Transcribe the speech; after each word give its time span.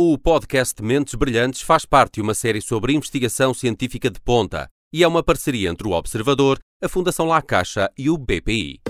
O 0.00 0.16
podcast 0.16 0.80
Mentes 0.80 1.16
Brilhantes 1.16 1.60
faz 1.60 1.84
parte 1.84 2.14
de 2.14 2.20
uma 2.20 2.32
série 2.32 2.62
sobre 2.62 2.92
investigação 2.92 3.52
científica 3.52 4.08
de 4.08 4.20
ponta 4.20 4.70
e 4.92 5.02
é 5.02 5.08
uma 5.08 5.24
parceria 5.24 5.68
entre 5.68 5.88
o 5.88 5.90
Observador, 5.90 6.60
a 6.80 6.88
Fundação 6.88 7.26
La 7.26 7.42
Caixa 7.42 7.90
e 7.98 8.08
o 8.08 8.16
BPI. 8.16 8.80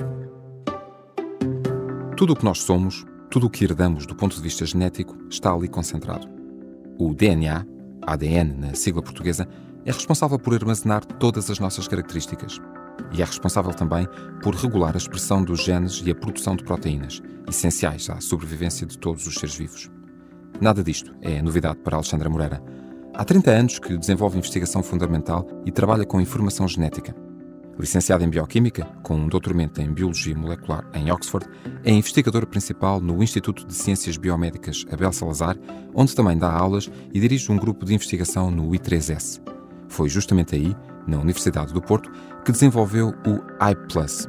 Tudo 2.14 2.34
o 2.34 2.36
que 2.36 2.44
nós 2.44 2.60
somos, 2.60 3.06
tudo 3.30 3.46
o 3.46 3.50
que 3.50 3.64
herdamos 3.64 4.04
do 4.04 4.14
ponto 4.14 4.36
de 4.36 4.42
vista 4.42 4.66
genético, 4.66 5.16
está 5.30 5.50
ali 5.50 5.66
concentrado. 5.66 6.28
O 6.98 7.14
DNA, 7.14 7.64
ADN 8.02 8.52
na 8.58 8.74
sigla 8.74 9.00
portuguesa, 9.00 9.48
é 9.86 9.90
responsável 9.90 10.38
por 10.38 10.52
armazenar 10.52 11.06
todas 11.06 11.50
as 11.50 11.58
nossas 11.58 11.88
características. 11.88 12.58
E 13.14 13.22
é 13.22 13.24
responsável 13.24 13.72
também 13.72 14.06
por 14.42 14.54
regular 14.54 14.92
a 14.92 14.98
expressão 14.98 15.42
dos 15.42 15.64
genes 15.64 16.02
e 16.04 16.10
a 16.10 16.14
produção 16.14 16.54
de 16.54 16.64
proteínas, 16.64 17.22
essenciais 17.48 18.10
à 18.10 18.20
sobrevivência 18.20 18.86
de 18.86 18.98
todos 18.98 19.26
os 19.26 19.36
seres 19.36 19.54
vivos. 19.54 19.88
Nada 20.60 20.82
disto 20.82 21.14
é 21.22 21.40
novidade 21.40 21.78
para 21.78 21.96
Alexandra 21.96 22.28
Moreira. 22.28 22.60
Há 23.14 23.24
30 23.24 23.50
anos 23.50 23.78
que 23.78 23.96
desenvolve 23.96 24.38
investigação 24.38 24.82
fundamental 24.82 25.46
e 25.64 25.70
trabalha 25.70 26.04
com 26.04 26.20
informação 26.20 26.66
genética. 26.66 27.14
Licenciada 27.78 28.24
em 28.24 28.28
Bioquímica, 28.28 28.84
com 29.04 29.14
um 29.14 29.28
doutoramento 29.28 29.80
em 29.80 29.92
Biologia 29.92 30.36
Molecular 30.36 30.84
em 30.94 31.12
Oxford, 31.12 31.48
é 31.84 31.92
investigadora 31.92 32.44
principal 32.44 33.00
no 33.00 33.22
Instituto 33.22 33.64
de 33.64 33.72
Ciências 33.72 34.16
Biomédicas 34.16 34.84
Abel 34.90 35.12
Salazar, 35.12 35.56
onde 35.94 36.14
também 36.14 36.36
dá 36.36 36.50
aulas 36.50 36.90
e 37.14 37.20
dirige 37.20 37.52
um 37.52 37.56
grupo 37.56 37.84
de 37.84 37.94
investigação 37.94 38.50
no 38.50 38.68
I3S. 38.70 39.40
Foi 39.86 40.08
justamente 40.08 40.56
aí, 40.56 40.76
na 41.06 41.18
Universidade 41.18 41.72
do 41.72 41.80
Porto, 41.80 42.10
que 42.44 42.50
desenvolveu 42.50 43.14
o 43.24 43.64
iPlus, 43.70 44.28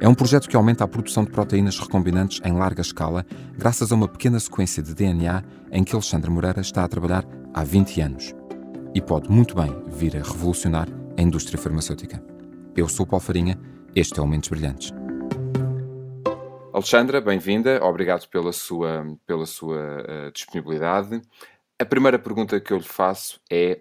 é 0.00 0.08
um 0.08 0.14
projeto 0.14 0.48
que 0.48 0.54
aumenta 0.54 0.84
a 0.84 0.88
produção 0.88 1.24
de 1.24 1.30
proteínas 1.30 1.78
recombinantes 1.78 2.40
em 2.44 2.52
larga 2.52 2.82
escala, 2.82 3.26
graças 3.56 3.90
a 3.90 3.94
uma 3.96 4.06
pequena 4.06 4.38
sequência 4.38 4.80
de 4.80 4.94
DNA 4.94 5.42
em 5.72 5.82
que 5.82 5.92
Alexandre 5.92 6.30
Moreira 6.30 6.60
está 6.60 6.84
a 6.84 6.88
trabalhar 6.88 7.24
há 7.52 7.64
20 7.64 8.00
anos. 8.00 8.34
E 8.94 9.00
pode 9.00 9.28
muito 9.28 9.56
bem 9.56 9.74
vir 9.88 10.16
a 10.16 10.22
revolucionar 10.22 10.86
a 11.16 11.20
indústria 11.20 11.58
farmacêutica. 11.58 12.22
Eu 12.76 12.88
sou 12.88 13.04
o 13.04 13.08
Paulo 13.08 13.24
Farinha, 13.24 13.58
este 13.94 14.20
é 14.20 14.22
o 14.22 14.26
Mentes 14.26 14.48
Brilhantes. 14.48 14.92
Alexandra, 16.72 17.20
bem-vinda, 17.20 17.84
obrigado 17.84 18.28
pela 18.28 18.52
sua, 18.52 19.04
pela 19.26 19.46
sua 19.46 19.78
uh, 19.78 20.32
disponibilidade. 20.32 21.20
A 21.76 21.84
primeira 21.84 22.20
pergunta 22.20 22.60
que 22.60 22.72
eu 22.72 22.78
lhe 22.78 22.84
faço 22.84 23.40
é 23.50 23.80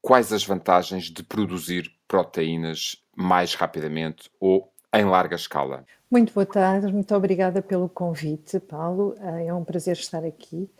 quais 0.00 0.32
as 0.32 0.44
vantagens 0.44 1.10
de 1.10 1.24
produzir 1.24 1.90
proteínas 2.06 3.02
mais 3.16 3.54
rapidamente 3.54 4.30
ou 4.38 4.72
em 4.98 5.04
larga 5.04 5.36
escala. 5.36 5.84
Muito 6.10 6.32
boa 6.32 6.46
tarde, 6.46 6.92
muito 6.92 7.14
obrigada 7.14 7.60
pelo 7.60 7.88
convite, 7.88 8.60
Paulo. 8.60 9.16
Eh, 9.20 9.46
é 9.46 9.54
um 9.54 9.64
prazer 9.64 9.94
estar 9.96 10.24
aqui. 10.24 10.70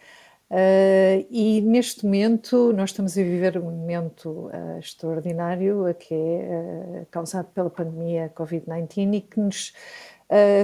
Uh, 0.49 1.27
e 1.29 1.61
neste 1.61 2.05
momento 2.05 2.73
nós 2.73 2.91
estamos 2.91 3.19
a 3.19 3.23
viver 3.23 3.59
um 3.59 3.65
momento 3.65 4.29
uh, 4.47 4.79
extraordinário 4.79 5.93
que 5.99 6.15
é 6.15 7.05
causado 7.11 7.47
pela 7.47 7.69
pandemia 7.69 8.33
Covid-19 8.33 9.17
e 9.17 9.21
que 9.23 9.41
nos 9.41 9.73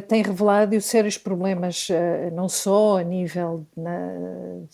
tem 0.09 0.22
revelado 0.22 0.81
sérios 0.81 1.16
problemas 1.16 1.87
não 2.33 2.48
só 2.48 2.98
a 2.98 3.05
nível 3.05 3.64
na, 3.77 4.09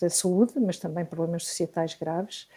da 0.01 0.09
saúde, 0.09 0.53
mas 0.59 0.79
também 0.79 1.05
problemas 1.05 1.45
societais 1.45 1.93
graves. 1.93 2.47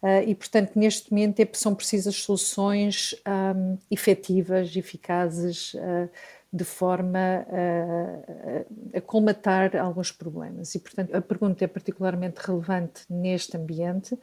Uh, 0.00 0.22
e, 0.28 0.34
portanto, 0.34 0.72
neste 0.76 1.10
momento 1.10 1.40
é, 1.40 1.48
são 1.52 1.74
precisas 1.74 2.14
soluções 2.14 3.16
um, 3.56 3.76
efetivas, 3.90 4.74
eficazes, 4.76 5.74
uh, 5.74 6.08
de 6.52 6.64
forma 6.64 7.44
uh, 7.48 8.96
a 8.96 9.00
colmatar 9.00 9.76
alguns 9.76 10.12
problemas. 10.12 10.74
E, 10.74 10.78
portanto, 10.78 11.14
a 11.14 11.20
pergunta 11.20 11.64
é 11.64 11.66
particularmente 11.66 12.40
relevante 12.40 13.02
neste 13.10 13.56
ambiente, 13.56 14.16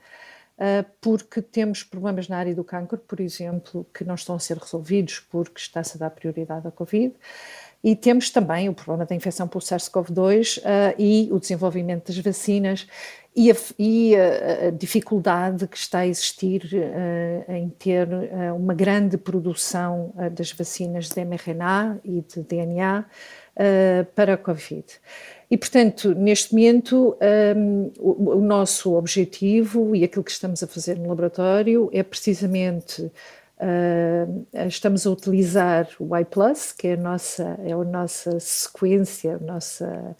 porque 1.01 1.41
temos 1.41 1.83
problemas 1.83 2.29
na 2.29 2.37
área 2.37 2.55
do 2.55 2.63
cancro, 2.63 2.97
por 2.97 3.19
exemplo, 3.19 3.85
que 3.93 4.05
não 4.05 4.15
estão 4.15 4.35
a 4.35 4.39
ser 4.39 4.57
resolvidos 4.57 5.19
porque 5.19 5.59
está-se 5.59 5.97
a 5.97 5.99
dar 5.99 6.11
prioridade 6.11 6.65
à 6.65 6.71
Covid. 6.71 7.13
E 7.85 7.95
temos 7.95 8.31
também 8.31 8.67
o 8.67 8.73
problema 8.73 9.05
da 9.05 9.13
infecção 9.13 9.47
pelo 9.47 9.61
SARS-CoV-2 9.61 10.59
e 10.97 11.29
o 11.31 11.39
desenvolvimento 11.39 12.07
das 12.07 12.17
vacinas 12.17 12.87
e 13.35 13.51
a, 13.51 13.55
e 13.77 14.15
a, 14.15 14.71
dificuldade 14.71 15.67
que 15.67 15.77
está 15.77 15.99
a 15.99 16.07
existir 16.07 16.63
uh, 16.73 17.51
em 17.51 17.69
ter 17.69 18.07
uh, 18.07 18.55
uma 18.55 18.73
grande 18.73 19.19
produção 19.19 20.11
uh, 20.15 20.31
das 20.31 20.51
vacinas 20.51 21.09
de 21.09 21.23
mRNA 21.23 21.99
e 22.03 22.21
de 22.21 22.41
DNA 22.41 23.05
para 24.15 24.33
a 24.33 24.37
Covid. 24.37 24.83
E, 25.49 25.57
portanto, 25.57 26.13
neste 26.13 26.53
momento, 26.53 27.15
um, 27.55 27.91
o, 27.99 28.31
o, 28.31 28.41
nosso 28.41 28.93
objetivo 28.95 29.95
e 29.95 30.03
aquilo 30.03 30.25
que 30.25 30.31
estamos 30.31 30.61
a 30.61 30.67
fazer 30.67 30.97
no 30.97 31.07
laboratório 31.07 31.89
é 31.93 32.03
precisamente. 32.03 33.09
Estamos 34.67 35.07
a 35.07 35.09
utilizar 35.09 35.87
o 35.99 36.15
iPlus, 36.17 36.71
que 36.71 36.89
é 36.89 36.93
a 36.93 36.97
nossa, 36.97 37.57
é 37.63 37.71
a 37.71 37.77
nossa 37.77 38.39
sequência, 38.39 39.35
a 39.35 39.39
nossa 39.39 40.15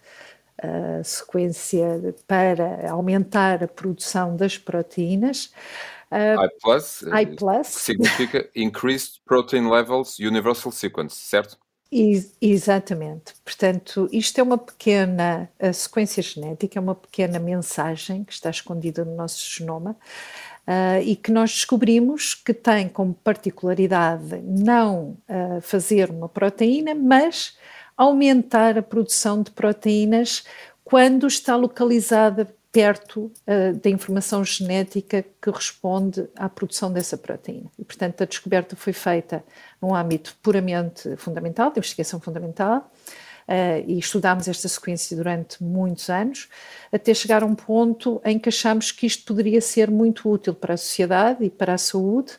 a 0.58 1.04
sequência 1.04 2.14
para 2.26 2.90
aumentar 2.90 3.62
a 3.62 3.68
produção 3.68 4.34
das 4.34 4.56
proteínas. 4.56 5.52
Uh, 6.10 6.44
I 6.44 6.48
plus, 6.62 7.02
I 7.02 7.26
plus. 7.26 7.66
significa 7.66 8.48
Increased 8.54 9.20
Protein 9.24 9.68
Levels 9.68 10.18
Universal 10.18 10.72
Sequence, 10.72 11.16
certo? 11.16 11.58
exatamente. 12.40 13.34
Portanto, 13.44 14.08
isto 14.12 14.38
é 14.38 14.42
uma 14.42 14.58
pequena 14.58 15.48
sequência 15.72 16.22
genética, 16.22 16.78
é 16.78 16.82
uma 16.82 16.94
pequena 16.94 17.38
mensagem 17.38 18.24
que 18.24 18.32
está 18.32 18.50
escondida 18.50 19.04
no 19.04 19.14
nosso 19.14 19.38
genoma 19.48 19.96
uh, 20.66 21.00
e 21.02 21.14
que 21.14 21.30
nós 21.30 21.52
descobrimos 21.52 22.34
que 22.34 22.52
tem 22.52 22.88
como 22.88 23.14
particularidade 23.14 24.40
não 24.42 25.16
uh, 25.28 25.60
fazer 25.60 26.10
uma 26.10 26.28
proteína, 26.28 26.94
mas 26.94 27.56
aumentar 27.96 28.76
a 28.76 28.82
produção 28.82 29.42
de 29.42 29.50
proteínas 29.50 30.44
quando 30.84 31.26
está 31.26 31.56
localizada 31.56 32.48
perto 32.72 33.32
uh, 33.46 33.74
da 33.82 33.88
informação 33.88 34.44
genética 34.44 35.24
que 35.40 35.50
responde 35.50 36.28
à 36.36 36.48
produção 36.48 36.92
dessa 36.92 37.16
proteína. 37.16 37.70
E, 37.78 37.84
portanto, 37.84 38.22
a 38.22 38.26
descoberta 38.26 38.76
foi 38.76 38.92
feita 38.92 39.42
num 39.80 39.94
âmbito 39.94 40.36
puramente 40.42 41.16
fundamental, 41.16 41.72
de 41.72 41.78
investigação 41.78 42.20
fundamental, 42.20 42.90
e 43.86 43.98
estudámos 43.98 44.48
esta 44.48 44.68
sequência 44.68 45.16
durante 45.16 45.62
muitos 45.62 46.10
anos, 46.10 46.48
até 46.92 47.14
chegar 47.14 47.42
a 47.42 47.46
um 47.46 47.54
ponto 47.54 48.20
em 48.24 48.38
que 48.38 48.48
achamos 48.48 48.90
que 48.90 49.06
isto 49.06 49.24
poderia 49.24 49.60
ser 49.60 49.90
muito 49.90 50.28
útil 50.28 50.54
para 50.54 50.74
a 50.74 50.76
sociedade 50.76 51.44
e 51.44 51.50
para 51.50 51.74
a 51.74 51.78
saúde, 51.78 52.32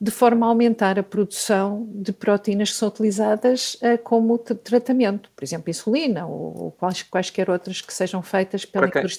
de 0.00 0.10
forma 0.10 0.46
a 0.46 0.48
aumentar 0.48 0.98
a 0.98 1.02
produção 1.02 1.86
de 1.92 2.10
proteínas 2.10 2.70
que 2.70 2.76
são 2.76 2.88
utilizadas 2.88 3.74
uh, 3.74 3.98
como 4.02 4.38
tratamento, 4.38 5.30
por 5.36 5.44
exemplo, 5.44 5.68
insulina 5.68 6.26
ou, 6.26 6.62
ou 6.62 6.72
quais, 6.72 7.02
quaisquer 7.02 7.50
outras 7.50 7.82
que 7.82 7.92
sejam 7.92 8.22
feitas 8.22 8.64
pela 8.64 8.88
para 8.88 9.02
quem, 9.02 9.10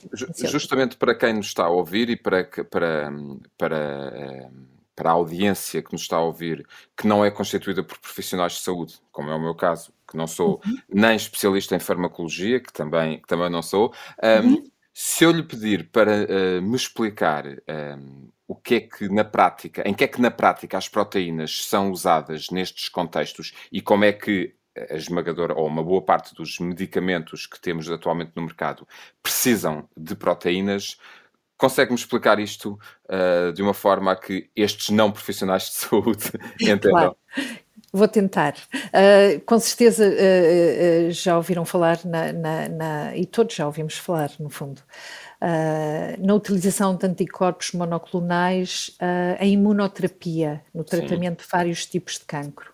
Justamente 0.47 0.97
para 0.97 1.13
quem 1.13 1.33
nos 1.33 1.47
está 1.47 1.65
a 1.65 1.69
ouvir 1.69 2.09
e 2.09 2.15
para, 2.15 2.45
para, 2.69 3.13
para, 3.55 4.11
eh, 4.15 4.49
para 4.95 5.09
a 5.11 5.13
audiência 5.13 5.83
que 5.83 5.93
nos 5.93 6.01
está 6.01 6.15
a 6.15 6.23
ouvir, 6.23 6.65
que 6.97 7.07
não 7.07 7.23
é 7.23 7.29
constituída 7.29 7.83
por 7.83 7.99
profissionais 7.99 8.53
de 8.53 8.61
saúde, 8.61 8.95
como 9.11 9.29
é 9.29 9.35
o 9.35 9.39
meu 9.39 9.53
caso, 9.53 9.93
que 10.11 10.17
não 10.17 10.27
sou 10.27 10.61
uhum. 10.65 10.77
nem 10.89 11.15
especialista 11.15 11.75
em 11.75 11.79
farmacologia, 11.79 12.59
que 12.59 12.73
também, 12.73 13.19
que 13.19 13.27
também 13.27 13.49
não 13.49 13.61
sou, 13.61 13.93
um, 14.21 14.47
uhum. 14.47 14.71
se 14.93 15.23
eu 15.23 15.31
lhe 15.31 15.43
pedir 15.43 15.89
para 15.89 16.11
uh, 16.11 16.61
me 16.61 16.75
explicar 16.75 17.45
um, 17.47 18.29
o 18.45 18.55
que 18.55 18.75
é 18.75 18.79
que 18.81 19.07
na 19.07 19.23
prática, 19.23 19.87
em 19.87 19.93
que 19.93 20.03
é 20.03 20.07
que 20.07 20.21
na 20.21 20.29
prática 20.29 20.77
as 20.77 20.89
proteínas 20.89 21.65
são 21.65 21.89
usadas 21.89 22.49
nestes 22.49 22.89
contextos 22.89 23.53
e 23.71 23.81
como 23.81 24.03
é 24.03 24.11
que 24.11 24.53
a 24.89 24.95
esmagadora 24.95 25.53
ou 25.53 25.67
uma 25.67 25.83
boa 25.83 26.01
parte 26.01 26.33
dos 26.35 26.59
medicamentos 26.59 27.45
que 27.45 27.59
temos 27.59 27.89
atualmente 27.89 28.31
no 28.35 28.43
mercado 28.43 28.87
precisam 29.21 29.87
de 29.95 30.15
proteínas. 30.15 30.97
Consegue-me 31.57 31.97
explicar 31.97 32.39
isto 32.39 32.79
uh, 33.05 33.53
de 33.53 33.61
uma 33.61 33.73
forma 33.73 34.11
a 34.11 34.15
que 34.15 34.49
estes 34.55 34.89
não 34.89 35.11
profissionais 35.11 35.63
de 35.63 35.73
saúde 35.87 36.31
entendam? 36.59 36.91
Claro. 36.91 37.17
Vou 37.93 38.07
tentar. 38.07 38.55
Uh, 38.73 39.41
com 39.45 39.59
certeza 39.59 40.05
uh, 40.05 41.09
uh, 41.09 41.11
já 41.11 41.35
ouviram 41.35 41.65
falar, 41.65 41.99
na, 42.05 42.31
na, 42.31 42.69
na, 42.69 43.17
e 43.17 43.25
todos 43.25 43.53
já 43.53 43.65
ouvimos 43.65 43.97
falar, 43.97 44.31
no 44.39 44.49
fundo, 44.49 44.81
na 46.19 46.35
utilização 46.35 46.95
de 46.95 47.05
anticorpos 47.07 47.71
monoclonais 47.71 48.95
em 49.39 49.53
imunoterapia, 49.53 50.61
no 50.71 50.83
tratamento 50.83 51.41
Sim. 51.41 51.47
de 51.47 51.51
vários 51.51 51.85
tipos 51.87 52.19
de 52.19 52.25
cancro. 52.25 52.71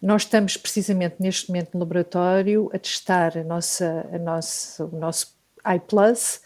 Nós 0.00 0.22
estamos 0.22 0.58
precisamente 0.58 1.16
neste 1.18 1.48
momento 1.48 1.70
no 1.72 1.80
laboratório 1.80 2.70
a 2.74 2.78
testar 2.78 3.38
a 3.38 3.42
nossa, 3.42 4.06
a 4.12 4.18
nossa, 4.18 4.84
o 4.84 4.96
nosso 4.98 5.34
iPlus 5.74 6.42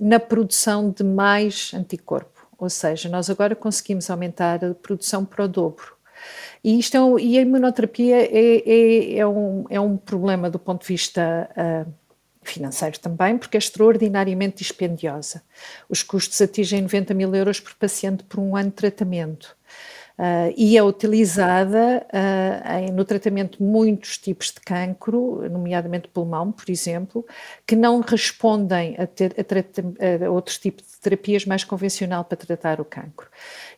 na 0.00 0.18
produção 0.18 0.90
de 0.90 1.04
mais 1.04 1.72
anticorpo, 1.74 2.48
ou 2.58 2.70
seja, 2.70 3.08
nós 3.08 3.28
agora 3.28 3.54
conseguimos 3.54 4.08
aumentar 4.08 4.64
a 4.64 4.74
produção 4.74 5.24
para 5.24 5.44
o 5.44 5.48
dobro. 5.48 5.93
E, 6.62 6.78
isto 6.78 6.96
é 6.96 7.00
um, 7.00 7.18
e 7.18 7.38
a 7.38 7.42
imunoterapia 7.42 8.16
é, 8.16 8.62
é, 8.64 9.18
é, 9.18 9.26
um, 9.26 9.64
é 9.68 9.80
um 9.80 9.96
problema 9.96 10.50
do 10.50 10.58
ponto 10.58 10.82
de 10.82 10.88
vista 10.88 11.48
uh, 11.56 11.92
financeiro 12.42 12.98
também, 12.98 13.36
porque 13.36 13.56
é 13.56 13.58
extraordinariamente 13.58 14.58
dispendiosa. 14.58 15.42
Os 15.88 16.02
custos 16.02 16.40
atingem 16.40 16.82
90 16.82 17.14
mil 17.14 17.34
euros 17.34 17.60
por 17.60 17.74
paciente 17.74 18.24
por 18.24 18.40
um 18.40 18.56
ano 18.56 18.70
de 18.70 18.76
tratamento. 18.76 19.56
Uh, 20.16 20.54
e 20.56 20.78
é 20.78 20.82
utilizada 20.82 22.06
uh, 22.06 22.78
em, 22.78 22.92
no 22.92 23.04
tratamento 23.04 23.58
de 23.58 23.64
muitos 23.64 24.16
tipos 24.16 24.52
de 24.52 24.60
cancro, 24.60 25.42
nomeadamente 25.50 26.06
pulmão, 26.06 26.52
por 26.52 26.70
exemplo, 26.70 27.26
que 27.66 27.74
não 27.74 28.00
respondem 28.00 28.94
a, 28.96 29.08
ter, 29.08 29.34
a, 29.36 30.24
a 30.24 30.30
outros 30.30 30.56
tipos 30.56 30.84
de 30.84 31.00
terapias 31.00 31.44
mais 31.44 31.64
convencional 31.64 32.24
para 32.24 32.36
tratar 32.36 32.80
o 32.80 32.84
cancro. 32.84 33.26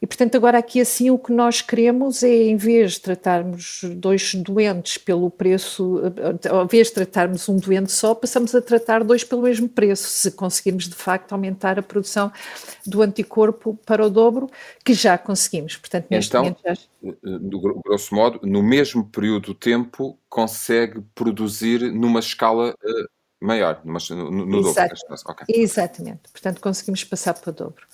E, 0.01 0.07
portanto, 0.07 0.37
agora 0.37 0.59
aqui 0.59 0.79
assim 0.79 1.09
o 1.11 1.19
que 1.19 1.33
nós 1.33 1.63
queremos 1.63 2.23
é, 2.23 2.29
em 2.29 2.57
vez 2.57 2.93
de 2.93 3.01
tratarmos 3.01 3.81
dois 3.97 4.35
doentes 4.35 4.99
pelo 4.99 5.31
preço, 5.31 6.03
ao 6.51 6.65
invés 6.65 6.89
de 6.89 6.93
tratarmos 6.93 7.49
um 7.49 7.57
doente 7.57 7.91
só, 7.91 8.15
passamos 8.15 8.55
a 8.55 8.61
tratar 8.61 9.03
dois 9.03 9.25
pelo 9.25 9.41
mesmo 9.43 9.71
preço, 9.71 10.07
se 10.11 10.31
conseguirmos 10.31 10.87
de 10.87 10.95
facto 10.95 11.33
aumentar 11.33 11.79
a 11.79 11.83
produção 11.83 12.31
do 12.87 13.01
anticorpo 13.01 13.79
para 13.87 14.05
o 14.05 14.11
dobro, 14.11 14.51
que 14.85 14.93
já 14.93 15.17
conseguimos. 15.17 15.77
Portanto, 15.77 16.07
neste 16.11 16.26
então. 16.29 16.57
Eh, 17.05 17.15
grosso 17.85 18.15
modo, 18.15 18.41
no 18.43 18.63
mesmo 18.63 19.09
período 19.09 19.53
de 19.53 19.59
tempo, 19.59 20.19
consegue 20.29 21.03
produzir 21.15 21.93
numa 21.93 22.21
escala 22.21 22.71
uh, 22.73 23.09
maior, 23.41 23.81
numa, 23.85 23.99
no, 24.11 24.31
no 24.31 24.63
dobro. 24.63 24.95
Okay. 25.27 25.63
Exatamente. 25.63 26.31
Portanto, 26.33 26.61
conseguimos 26.61 27.05
passar 27.05 27.35
para 27.35 27.51
o 27.51 27.53
dobro. 27.53 27.87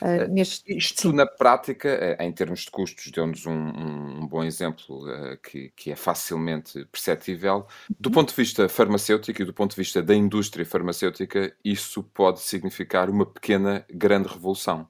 Uh, 0.00 0.28
neste, 0.28 0.76
Isto 0.76 1.12
na 1.12 1.24
prática, 1.26 2.16
em 2.18 2.32
termos 2.32 2.60
de 2.60 2.70
custos, 2.72 3.08
deu-nos 3.12 3.46
um, 3.46 3.52
um, 3.52 4.26
bom 4.26 4.42
exemplo 4.42 5.08
uh, 5.08 5.36
que, 5.38 5.72
que, 5.76 5.92
é 5.92 5.96
facilmente 5.96 6.84
perceptível. 6.86 7.66
Do 8.00 8.08
uhum. 8.08 8.14
ponto 8.14 8.30
de 8.30 8.34
vista 8.34 8.68
farmacêutico 8.68 9.42
e 9.42 9.44
do 9.44 9.54
ponto 9.54 9.70
de 9.70 9.76
vista 9.76 10.02
da 10.02 10.14
indústria 10.14 10.66
farmacêutica, 10.66 11.54
isso 11.64 12.02
pode 12.02 12.40
significar 12.40 13.08
uma 13.08 13.24
pequena, 13.24 13.86
grande 13.88 14.28
revolução, 14.28 14.88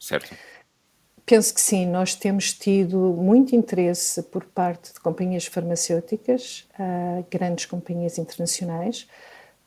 certo? 0.00 0.34
Penso 1.26 1.52
que 1.52 1.60
sim, 1.60 1.86
nós 1.86 2.14
temos 2.14 2.52
tido 2.52 2.96
muito 2.96 3.56
interesse 3.56 4.22
por 4.22 4.44
parte 4.44 4.92
de 4.92 5.00
companhias 5.00 5.44
farmacêuticas, 5.44 6.68
uh, 6.78 7.26
grandes 7.28 7.66
companhias 7.66 8.16
internacionais, 8.16 9.08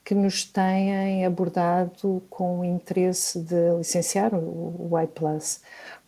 que 0.05 0.15
nos 0.15 0.45
têm 0.45 1.25
abordado 1.25 2.23
com 2.29 2.61
o 2.61 2.65
interesse 2.65 3.41
de 3.41 3.75
licenciar 3.77 4.33
o, 4.33 4.97
iPlus, 5.03 5.59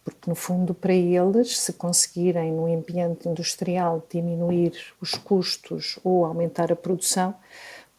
porque 0.06 0.30
no 0.30 0.36
fundo 0.36 0.74
para 0.74 0.94
eles, 0.94 1.60
se 1.60 1.74
conseguirem 1.74 2.54
no 2.54 2.74
ambiente 2.74 3.28
industrial 3.28 4.02
diminuir 4.10 4.72
os 5.02 5.16
custos 5.16 6.00
ou 6.02 6.24
aumentar 6.24 6.72
a 6.72 6.78
produção, 6.78 7.36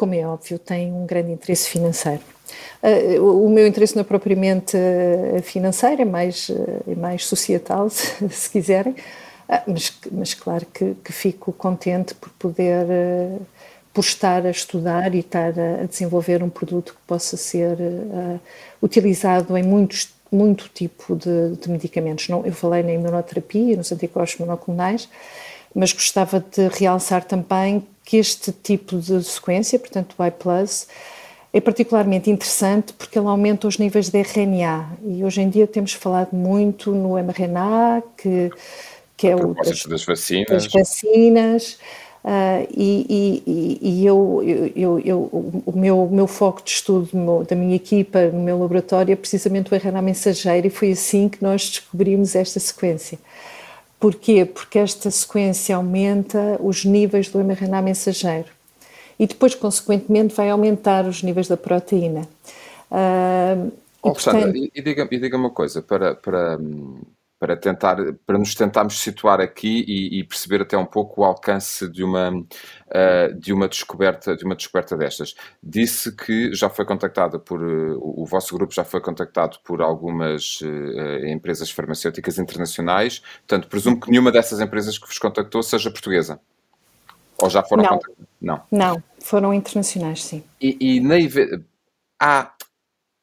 como 0.02 0.16
é 0.16 0.26
óbvio, 0.26 0.58
têm 0.58 0.92
um 0.92 1.06
grande 1.06 1.30
interesse 1.30 1.70
financeiro. 1.70 2.22
Uh, 2.82 3.44
o 3.46 3.48
meu 3.48 3.64
interesse 3.68 3.94
não 3.94 4.00
é 4.00 4.04
propriamente 4.04 4.76
uh, 4.76 5.40
financeiro, 5.44 6.02
é 6.02 6.04
mais, 6.04 6.48
uh, 6.48 6.82
é 6.90 6.94
mais 6.96 7.24
societal, 7.24 7.86
se, 7.88 8.28
se 8.28 8.50
quiserem, 8.50 8.96
mas, 9.64 9.96
mas, 10.10 10.34
claro 10.34 10.66
que, 10.74 10.96
que, 11.04 11.12
fico 11.12 11.52
contente 11.52 12.16
por 12.16 12.30
poder 12.30 12.84
por 13.94 14.00
estar 14.00 14.44
a 14.44 14.50
estudar 14.50 15.14
e 15.14 15.20
estar 15.20 15.52
a, 15.56 15.86
desenvolver 15.86 16.42
um 16.42 16.50
produto 16.50 16.94
que 16.94 17.00
possa 17.06 17.36
ser 17.36 17.76
utilizado 18.82 19.56
em 19.56 19.62
muitos 19.62 20.12
muito 20.32 20.68
tipo 20.72 21.14
de, 21.14 21.56
de, 21.60 21.70
medicamentos. 21.70 22.26
Não, 22.28 22.44
eu 22.44 22.52
falei 22.52 22.82
na 22.82 22.92
imunoterapia, 22.92 23.76
nos 23.76 23.92
anticorpos 23.92 24.38
monoclonais, 24.38 25.08
mas 25.74 25.92
gostava 25.92 26.40
de 26.40 26.68
realçar 26.68 27.24
também 27.24 27.86
que 28.04 28.16
este 28.16 28.52
tipo 28.52 28.98
de 28.98 29.22
sequência, 29.22 29.78
portanto 29.78 30.14
o 30.18 30.24
iPlus, 30.24 30.86
é 31.52 31.60
particularmente 31.60 32.30
interessante 32.30 32.92
porque 32.94 33.18
ele 33.18 33.28
aumenta 33.28 33.68
os 33.68 33.78
níveis 33.78 34.08
de 34.08 34.18
RNA 34.18 34.90
e 35.04 35.24
hoje 35.24 35.42
em 35.42 35.48
dia 35.48 35.66
temos 35.66 35.92
falado 35.92 36.32
muito 36.32 36.92
no 36.92 37.18
mRNA, 37.18 38.02
que, 38.16 38.50
que 39.16 39.28
é 39.28 39.36
o 39.36 39.54
das, 39.54 39.84
das 39.84 40.04
vacinas. 40.04 40.48
Das 40.48 40.66
vacinas 40.66 41.78
Uh, 42.24 42.68
e, 42.72 43.42
e, 43.44 43.78
e 43.82 44.06
eu, 44.06 44.40
eu, 44.76 45.00
eu, 45.00 45.18
o 45.66 45.72
meu, 45.74 46.08
meu 46.08 46.28
foco 46.28 46.62
de 46.62 46.70
estudo 46.70 47.10
da 47.48 47.56
minha 47.56 47.74
equipa 47.74 48.26
no 48.26 48.40
meu 48.40 48.60
laboratório 48.60 49.12
é 49.12 49.16
precisamente 49.16 49.72
o 49.72 49.74
RNA 49.74 50.00
mensageiro 50.00 50.68
e 50.68 50.70
foi 50.70 50.92
assim 50.92 51.28
que 51.28 51.42
nós 51.42 51.68
descobrimos 51.68 52.36
esta 52.36 52.60
sequência. 52.60 53.18
Porquê? 54.02 54.44
Porque 54.44 54.80
esta 54.80 55.12
sequência 55.12 55.76
aumenta 55.76 56.58
os 56.60 56.84
níveis 56.84 57.28
do 57.28 57.38
mRNA 57.38 57.80
mensageiro 57.80 58.48
e 59.16 59.28
depois, 59.28 59.54
consequentemente, 59.54 60.34
vai 60.34 60.50
aumentar 60.50 61.06
os 61.06 61.22
níveis 61.22 61.46
da 61.46 61.56
proteína. 61.56 62.22
Uh, 62.90 63.70
oh, 64.02 64.08
e, 64.08 64.12
portanto... 64.12 64.56
e 64.74 64.82
diga-me 64.82 65.20
diga 65.20 65.36
uma 65.36 65.50
coisa, 65.50 65.80
para, 65.80 66.16
para, 66.16 66.58
para 67.42 67.56
tentar 67.56 67.96
para 68.24 68.38
nos 68.38 68.54
tentarmos 68.54 69.00
situar 69.00 69.40
aqui 69.40 69.84
e, 69.88 70.20
e 70.20 70.24
perceber 70.24 70.62
até 70.62 70.78
um 70.78 70.86
pouco 70.86 71.20
o 71.22 71.24
alcance 71.24 71.88
de 71.90 72.04
uma 72.04 72.30
uh, 72.30 73.34
de 73.36 73.52
uma 73.52 73.66
descoberta 73.66 74.36
de 74.36 74.44
uma 74.44 74.54
descoberta 74.54 74.96
destas. 74.96 75.34
Disse 75.60 76.14
que 76.14 76.54
já 76.54 76.70
foi 76.70 76.84
contactada 76.84 77.40
por 77.40 77.60
uh, 77.60 77.98
o 78.00 78.24
vosso 78.24 78.54
grupo 78.54 78.72
já 78.72 78.84
foi 78.84 79.00
contactado 79.00 79.58
por 79.64 79.82
algumas 79.82 80.60
uh, 80.60 81.26
empresas 81.26 81.68
farmacêuticas 81.68 82.38
internacionais. 82.38 83.18
Portanto 83.38 83.66
presumo 83.66 83.98
que 83.98 84.08
nenhuma 84.08 84.30
dessas 84.30 84.60
empresas 84.60 84.96
que 84.96 85.08
vos 85.08 85.18
contactou 85.18 85.64
seja 85.64 85.90
portuguesa. 85.90 86.38
Ou 87.38 87.50
já 87.50 87.64
foram 87.64 87.82
não. 87.82 87.90
contactadas? 87.90 88.26
Não. 88.40 88.62
Não 88.70 89.02
foram 89.18 89.52
internacionais 89.52 90.22
sim. 90.22 90.44
E, 90.60 90.76
e 90.80 91.00
na, 91.00 91.16
há 92.20 92.52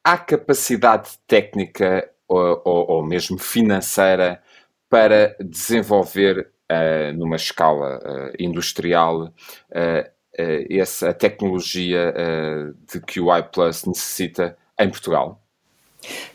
há 0.03 0.17
capacidade 0.17 1.11
técnica 1.25 2.09
ou, 2.29 2.61
ou, 2.63 3.03
mesmo 3.03 3.39
financeira 3.39 4.41
para 4.87 5.35
desenvolver 5.39 6.51
uh, 6.71 7.17
numa 7.17 7.35
escala 7.35 7.97
uh, 7.97 8.35
industrial 8.39 9.25
uh, 9.25 10.19
essa 10.69 11.13
tecnologia 11.13 12.13
de 12.89 13.01
que 13.01 13.19
o 13.19 13.35
iPlus 13.35 13.83
necessita 13.83 14.55
em 14.79 14.89
Portugal? 14.89 15.41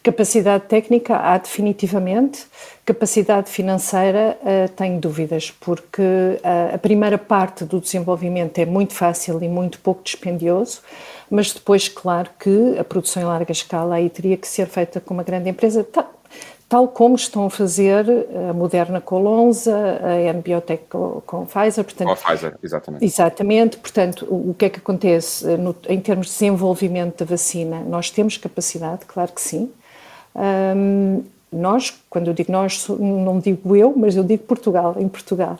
Capacidade 0.02 0.64
técnica 0.66 1.16
há 1.16 1.38
definitivamente, 1.38 2.44
capacidade 2.84 3.48
financeira 3.48 4.38
tenho 4.76 5.00
dúvidas, 5.00 5.50
porque 5.52 6.02
a 6.70 6.76
primeira 6.76 7.16
parte 7.16 7.64
do 7.64 7.80
desenvolvimento 7.80 8.58
é 8.58 8.66
muito 8.66 8.92
fácil 8.92 9.42
e 9.42 9.48
muito 9.48 9.78
pouco 9.78 10.02
dispendioso, 10.02 10.82
mas 11.34 11.52
depois, 11.52 11.88
claro 11.88 12.30
que 12.38 12.78
a 12.78 12.84
produção 12.84 13.20
em 13.20 13.26
larga 13.26 13.50
escala 13.50 13.96
aí 13.96 14.08
teria 14.08 14.36
que 14.36 14.46
ser 14.46 14.66
feita 14.66 15.00
com 15.00 15.14
uma 15.14 15.24
grande 15.24 15.50
empresa, 15.50 15.82
tal, 15.82 16.14
tal 16.68 16.86
como 16.86 17.16
estão 17.16 17.46
a 17.46 17.50
fazer 17.50 18.06
a 18.48 18.52
Moderna 18.52 19.00
com 19.00 19.16
a 19.16 19.18
Lonza, 19.18 19.76
a 20.00 20.32
Nbiotech 20.32 20.84
com, 20.88 21.20
com 21.26 21.44
Pfizer. 21.44 21.82
Portanto, 21.82 22.06
com 22.06 22.12
a 22.12 22.16
Pfizer, 22.16 22.56
exatamente. 22.62 23.04
Exatamente, 23.04 23.76
portanto, 23.78 24.24
o, 24.30 24.50
o 24.50 24.54
que 24.54 24.66
é 24.66 24.70
que 24.70 24.78
acontece 24.78 25.44
no, 25.56 25.74
em 25.88 26.00
termos 26.00 26.28
de 26.28 26.32
desenvolvimento 26.34 27.24
da 27.24 27.28
vacina? 27.28 27.80
Nós 27.80 28.10
temos 28.10 28.36
capacidade, 28.36 29.04
claro 29.04 29.32
que 29.32 29.40
sim. 29.40 29.72
Um, 30.36 31.24
nós, 31.50 31.92
quando 32.08 32.28
eu 32.28 32.34
digo 32.34 32.52
nós, 32.52 32.86
não 32.88 33.40
digo 33.40 33.74
eu, 33.74 33.92
mas 33.96 34.14
eu 34.14 34.22
digo 34.22 34.44
Portugal, 34.44 34.94
em 34.98 35.08
Portugal. 35.08 35.58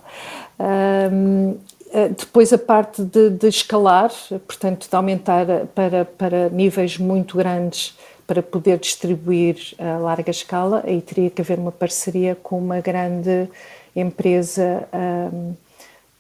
Um, 0.59 1.51
eh, 1.51 1.74
depois 2.17 2.53
a 2.53 2.59
parte 2.59 3.03
de, 3.03 3.31
de, 3.31 3.49
escalar, 3.49 4.11
portanto, 4.47 4.89
de 4.89 4.97
aumentar 4.97 5.47
para, 5.75 6.05
para 6.05 6.49
níveis 6.49 6.99
muito 6.99 7.37
grandes 7.37 7.97
para 8.27 8.43
poder 8.43 8.79
distribuir 8.79 9.75
a 9.79 9.99
larga 9.99 10.31
escala, 10.31 10.83
aí 10.87 11.01
teria 11.01 11.31
que 11.31 11.43
haver 11.43 11.59
uma 11.59 11.73
parceria 11.73 12.35
com 12.35 12.59
uma 12.59 12.81
grande 12.81 13.49
empresa. 13.95 14.89
Um, 14.93 15.55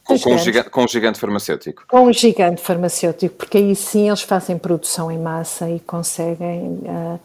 com, 0.04 0.18
com, 0.18 0.34
um 0.34 0.38
gigante, 0.38 0.70
com, 0.70 0.84
um 0.84 0.88
gigante, 0.88 1.18
farmacêutico. 1.18 1.84
Com 1.88 2.02
um 2.02 2.12
gigante 2.12 2.60
farmacêutico, 2.60 3.34
porque 3.36 3.56
aí 3.56 3.74
sim 3.74 4.08
eles 4.08 4.20
fazem 4.20 4.58
produção 4.58 5.10
em 5.10 5.18
massa 5.18 5.68
e 5.70 5.80
conseguem. 5.80 6.80
Uh, 6.82 7.18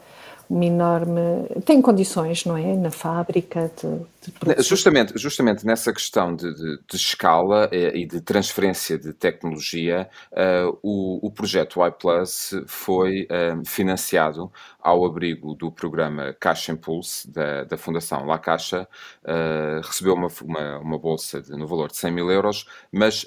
uma 0.50 0.66
enorme. 0.66 1.22
tem 1.64 1.82
condições, 1.82 2.44
não 2.44 2.58
é? 2.58 2.76
Na 2.76 2.90
fábrica 2.90 3.72
de, 3.78 4.00
de 4.32 4.64
justamente, 4.64 5.14
justamente 5.16 5.66
nessa 5.66 5.94
questão 5.94 6.36
de, 6.36 6.52
de, 6.54 6.80
de 6.90 6.96
escala 6.96 7.70
eh, 7.72 8.00
e 8.00 8.06
de 8.06 8.20
transferência 8.20 8.98
de 8.98 9.14
tecnologia, 9.14 10.10
uh, 10.32 10.78
o, 10.82 11.28
o 11.28 11.32
projeto 11.32 11.86
iPlus 11.86 12.52
foi 12.66 13.24
uh, 13.24 13.64
financiado 13.64 14.52
ao 14.82 15.06
abrigo 15.06 15.54
do 15.54 15.72
programa 15.72 16.36
Caixa 16.40 16.72
Impulse 16.72 17.32
da, 17.32 17.66
da 17.66 17.78
Fundação 17.78 18.26
La 18.26 18.40
Caixa, 18.40 18.88
uh, 19.24 19.86
recebeu 19.86 20.16
uma, 20.16 20.30
uma, 20.42 20.80
uma, 20.80 20.98
bolsa 20.98 21.42
de, 21.42 21.52
no 21.52 21.68
valor 21.68 21.90
de 21.90 21.98
100 21.98 22.12
mil 22.12 22.32
euros, 22.32 22.66
mas 22.92 23.26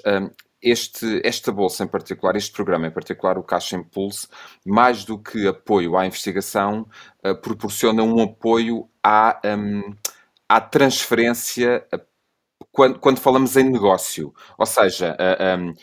este, 0.63 1.21
esta 1.23 1.51
bolsa 1.51 1.83
em 1.83 1.87
particular, 1.87 2.35
este 2.35 2.51
programa 2.51 2.87
em 2.87 2.91
particular, 2.91 3.37
o 3.37 3.43
Caixa 3.43 3.75
Impulse, 3.75 4.27
mais 4.65 5.03
do 5.03 5.17
que 5.17 5.47
apoio 5.47 5.97
à 5.97 6.05
investigação, 6.05 6.87
uh, 7.25 7.35
proporciona 7.35 8.01
um 8.03 8.21
apoio 8.21 8.87
à, 9.03 9.39
um, 9.45 9.93
à 10.47 10.61
transferência 10.61 11.85
quando, 12.73 12.99
quando 12.99 13.19
falamos 13.19 13.55
em 13.55 13.69
negócio. 13.69 14.33
Ou 14.57 14.65
seja, 14.65 15.15
um, 15.59 15.73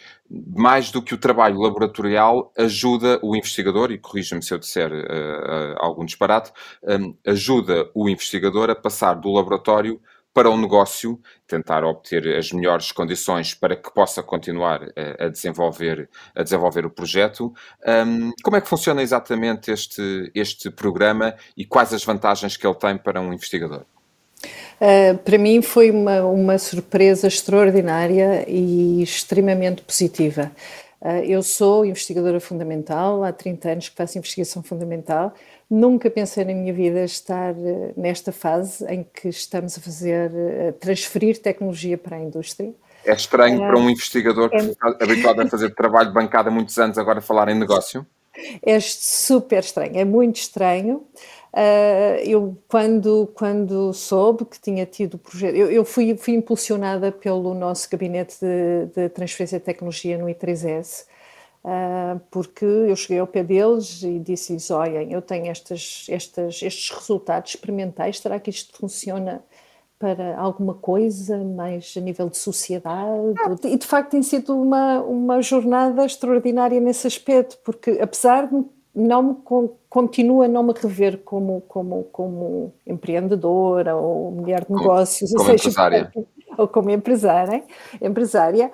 mais 0.57 0.91
do 0.91 1.03
que 1.03 1.15
o 1.15 1.19
trabalho 1.19 1.61
laboratorial, 1.61 2.53
ajuda 2.59 3.19
o 3.23 3.37
investigador, 3.37 3.91
e 3.93 3.99
corrija-me 3.99 4.43
se 4.43 4.53
eu 4.53 4.59
disser 4.59 4.91
uh, 4.93 4.95
uh, 4.95 5.77
algum 5.79 6.05
disparate, 6.05 6.53
um, 6.83 7.17
ajuda 7.27 7.91
o 7.95 8.09
investigador 8.09 8.71
a 8.71 8.75
passar 8.75 9.15
do 9.15 9.31
laboratório 9.31 10.01
para 10.33 10.49
o 10.49 10.57
negócio, 10.57 11.21
tentar 11.47 11.85
obter 11.85 12.37
as 12.37 12.53
melhores 12.53 12.93
condições 12.93 13.53
para 13.55 13.77
que 13.77 13.93
possa 13.93 14.23
continuar 14.23 14.83
a, 14.97 15.25
a 15.25 15.29
desenvolver, 15.29 16.09
a 16.35 16.43
desenvolver 16.43 16.87
o 16.87 16.91
projeto. 16.91 17.53
Um, 17.87 18.31
como 18.43 18.57
é 18.57 18.61
que 18.61 18.69
funciona 18.69 19.03
exatamente 19.03 19.71
este, 19.71 20.31
este 20.35 20.71
programa 20.71 21.35
e 21.57 21.65
quais 21.65 21.93
as 21.93 22.05
vantagens 22.05 22.57
que 22.57 22.67
ele 22.67 22.77
tem 22.77 22.97
para 22.97 23.21
um 23.21 23.33
investigador? 23.33 23.85
Uh, 24.81 25.19
para 25.19 25.37
mim 25.37 25.61
foi 25.61 25.91
uma, 25.91 26.23
uma 26.23 26.59
surpresa 26.59 27.27
extraordinária 27.27 28.45
e 28.49 29.03
extremamente 29.03 29.83
positiva. 29.83 30.51
Uh, 31.01 31.25
eu 31.25 31.43
sou 31.43 31.85
investigadora 31.85 32.39
fundamental, 32.39 33.25
há 33.25 33.33
30 33.33 33.71
anos 33.71 33.89
que 33.89 33.97
faço 33.97 34.19
investigação 34.19 34.63
fundamental. 34.63 35.33
Nunca 35.69 36.11
pensei 36.11 36.45
na 36.45 36.53
minha 36.53 36.73
vida 36.73 37.03
estar 37.05 37.55
uh, 37.55 37.93
nesta 37.97 38.33
fase 38.33 38.85
em 38.87 39.05
que 39.05 39.29
estamos 39.29 39.79
a 39.79 39.81
fazer, 39.81 40.31
transferir 40.79 41.41
tecnologia 41.41 41.97
para 41.97 42.17
a 42.17 42.21
indústria. 42.21 42.75
É 43.05 43.13
estranho 43.13 43.59
para 43.59 43.79
um 43.79 43.89
investigador 43.89 44.51
que 44.51 44.57
é... 44.57 44.61
está 44.61 44.89
habituado 45.01 45.41
a 45.41 45.47
fazer 45.47 45.75
trabalho 45.75 46.09
de 46.09 46.15
bancada 46.15 46.51
há 46.51 46.53
muitos 46.53 46.77
anos 46.79 46.99
agora 46.99 47.21
falar 47.21 47.49
em 47.49 47.59
negócio? 47.59 48.07
É 48.63 48.79
super 48.81 49.61
estranho, 49.61 49.99
é 49.99 50.05
muito 50.05 50.37
estranho. 50.37 51.07
Uh, 51.53 52.23
eu, 52.25 52.57
quando, 52.69 53.29
quando 53.35 53.93
soube 53.93 54.45
que 54.45 54.61
tinha 54.61 54.87
tido 54.87 55.15
o 55.15 55.19
projeto, 55.19 55.57
eu, 55.57 55.69
eu 55.69 55.85
fui, 55.85 56.17
fui, 56.17 56.35
impulsionada 56.35 57.11
pelo 57.11 57.55
nosso 57.55 57.91
gabinete 57.91 58.37
de, 58.41 58.87
de 58.95 59.09
transferência 59.09 59.59
de 59.59 59.65
tecnologia 59.65 60.17
no 60.17 60.27
I3S, 60.27 61.07
uh, 61.65 62.21
porque 62.31 62.65
eu 62.65 62.95
cheguei 62.95 63.19
ao 63.19 63.27
pé 63.27 63.43
deles 63.43 64.01
e 64.05 64.21
disse-lhes: 64.21 64.71
Olhem, 64.71 65.13
eu 65.13 65.21
tenho 65.21 65.47
estas, 65.51 66.07
estas, 66.09 66.63
estes 66.63 66.91
resultados 66.91 67.51
experimentais, 67.51 68.21
será 68.21 68.39
que 68.39 68.51
isto 68.51 68.77
funciona? 68.77 69.43
Para 69.99 70.39
alguma 70.39 70.73
coisa 70.73 71.37
mais 71.45 71.93
a 71.95 72.01
nível 72.01 72.31
de 72.31 72.39
sociedade, 72.39 73.35
e 73.65 73.77
de 73.77 73.87
facto 73.87 74.13
tem 74.13 74.23
sido 74.23 74.57
uma, 74.59 75.03
uma 75.03 75.43
jornada 75.43 76.07
extraordinária 76.07 76.81
nesse 76.81 77.07
aspecto, 77.07 77.59
porque 77.63 77.99
apesar 78.01 78.47
de 78.47 78.65
não 78.95 79.23
me 79.23 79.37
continua 79.89 80.47
a 80.47 80.49
não 80.49 80.63
me 80.63 80.73
rever 80.73 81.19
como, 81.19 81.61
como, 81.63 82.05
como 82.13 82.73
empreendedora 82.87 83.95
ou 83.97 84.31
mulher 84.31 84.65
de 84.65 84.73
negócios, 84.73 85.31
como, 85.33 85.43
ou, 85.43 85.47
seja, 85.47 85.69
empresária. 85.69 86.13
ou 86.59 86.69
como 86.69 86.91
empresária, 86.91 87.63
empresária 88.01 88.73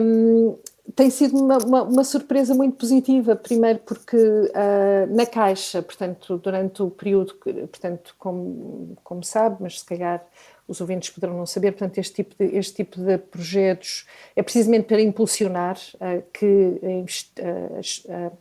um, 0.00 0.56
tem 0.96 1.10
sido 1.10 1.38
uma, 1.38 1.58
uma, 1.58 1.82
uma, 1.84 2.04
surpresa 2.04 2.54
muito 2.54 2.76
positiva. 2.76 3.36
Primeiro 3.36 3.78
porque 3.80 4.16
uh, 4.16 5.14
na 5.14 5.24
Caixa, 5.24 5.80
portanto, 5.82 6.38
durante 6.38 6.82
o 6.82 6.90
período, 6.90 7.34
portanto, 7.34 8.14
como, 8.18 8.96
como 9.04 9.22
sabe, 9.22 9.56
mas 9.60 9.80
se 9.80 9.86
calhar 9.86 10.24
os 10.66 10.80
ouvintes 10.80 11.10
poderão 11.10 11.36
não 11.36 11.46
saber, 11.46 11.72
portanto, 11.72 11.98
este 11.98 12.14
tipo 12.14 12.34
de, 12.38 12.56
este 12.56 12.74
tipo 12.84 13.00
de 13.00 13.18
projetos 13.18 14.06
é 14.34 14.42
precisamente 14.42 14.86
para 14.86 15.00
impulsionar 15.00 15.76
uh, 15.96 16.22
que 16.32 16.46
uh, 16.46 18.32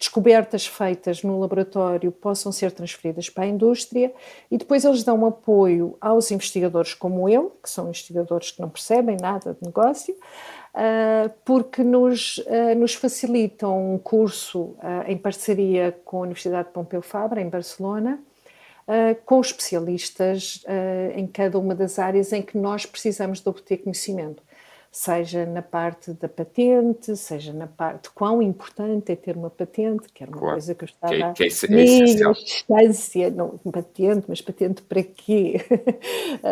descobertas 0.00 0.66
feitas 0.66 1.22
no 1.22 1.38
laboratório 1.38 2.10
possam 2.10 2.50
ser 2.50 2.72
transferidas 2.72 3.28
para 3.28 3.44
a 3.44 3.46
indústria 3.46 4.10
e 4.50 4.56
depois 4.56 4.82
eles 4.82 5.04
dão 5.04 5.26
apoio 5.26 5.94
aos 6.00 6.30
investigadores 6.30 6.94
como 6.94 7.28
eu, 7.28 7.54
que 7.62 7.68
são 7.68 7.84
investigadores 7.84 8.50
que 8.50 8.62
não 8.62 8.70
percebem 8.70 9.18
nada 9.20 9.52
de 9.52 9.62
negócio, 9.62 10.16
ah, 10.72 11.30
porque 11.44 11.84
nos, 11.84 12.42
ah, 12.48 12.74
nos 12.74 12.94
facilitam 12.94 13.94
um 13.94 13.98
curso 13.98 14.74
ah, 14.80 15.04
em 15.06 15.18
parceria 15.18 15.94
com 16.02 16.18
a 16.18 16.22
Universidade 16.22 16.68
de 16.68 16.74
Pompeu 16.74 17.02
Fabra, 17.02 17.40
em 17.40 17.48
Barcelona, 17.48 18.18
com 19.24 19.40
especialistas 19.40 20.64
em 21.14 21.24
cada 21.24 21.56
uma 21.60 21.76
das 21.76 21.96
áreas 21.96 22.32
em 22.32 22.42
que 22.42 22.58
nós 22.58 22.84
precisamos 22.84 23.40
de 23.40 23.48
obter 23.48 23.76
conhecimento 23.76 24.42
seja 24.92 25.46
na 25.46 25.62
parte 25.62 26.12
da 26.12 26.28
patente, 26.28 27.16
seja 27.16 27.52
na 27.52 27.68
parte 27.68 28.10
quão 28.10 28.42
importante 28.42 29.12
é 29.12 29.16
ter 29.16 29.36
uma 29.36 29.48
patente, 29.48 30.08
que 30.12 30.24
era 30.24 30.32
uma 30.32 30.38
claro. 30.38 30.54
coisa 30.54 30.74
que 30.74 30.84
eu 30.84 30.86
estava 30.86 31.14
que, 31.14 31.22
é, 31.22 31.32
que 31.32 31.42
é, 31.44 31.46
é 31.46 32.32
distância, 32.32 33.30
não 33.30 33.50
patente, 33.70 34.24
mas 34.26 34.40
patente 34.40 34.82
para 34.82 35.02
quê? 35.04 35.60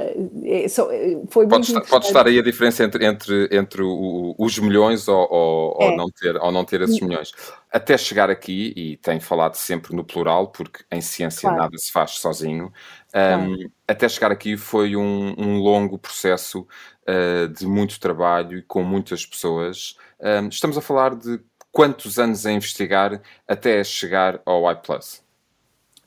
é, 0.45 0.68
só, 0.68 0.88
foi 1.28 1.49
pode, 1.49 1.66
estar, 1.66 1.80
pode 1.80 2.07
estar 2.07 2.26
aí 2.28 2.38
a 2.38 2.42
diferença 2.42 2.85
entre, 2.85 3.04
entre, 3.04 3.49
entre 3.50 3.83
o, 3.83 4.37
os 4.38 4.57
milhões 4.61 5.09
ou, 5.09 5.28
ou, 5.28 5.76
é. 5.80 5.90
ou, 5.90 5.97
não 5.97 6.09
ter, 6.09 6.37
ou 6.37 6.52
não 6.52 6.64
ter 6.64 6.80
esses 6.83 7.00
milhões. 7.00 7.33
Até 7.70 7.98
chegar 7.98 8.30
aqui, 8.30 8.72
e 8.76 8.96
tem 8.96 9.20
falado 9.20 9.54
sempre 9.54 9.94
no 9.94 10.04
plural, 10.04 10.48
porque 10.48 10.84
em 10.90 11.00
ciência 11.00 11.42
claro. 11.42 11.56
nada 11.56 11.76
se 11.76 11.92
faz 11.92 12.12
sozinho, 12.12 12.72
um, 13.14 13.70
até 13.87 14.08
chegar 14.08 14.32
aqui 14.32 14.56
foi 14.56 14.96
um, 14.96 15.34
um 15.38 15.58
longo 15.58 15.98
processo 15.98 16.66
uh, 17.06 17.48
de 17.48 17.66
muito 17.66 18.00
trabalho 18.00 18.58
e 18.58 18.62
com 18.62 18.82
muitas 18.82 19.26
pessoas. 19.26 19.96
Um, 20.20 20.48
estamos 20.48 20.78
a 20.78 20.80
falar 20.80 21.14
de 21.14 21.40
quantos 21.70 22.18
anos 22.18 22.46
a 22.46 22.52
investigar 22.52 23.20
até 23.46 23.84
chegar 23.84 24.40
ao 24.44 24.70
iPlus? 24.70 25.22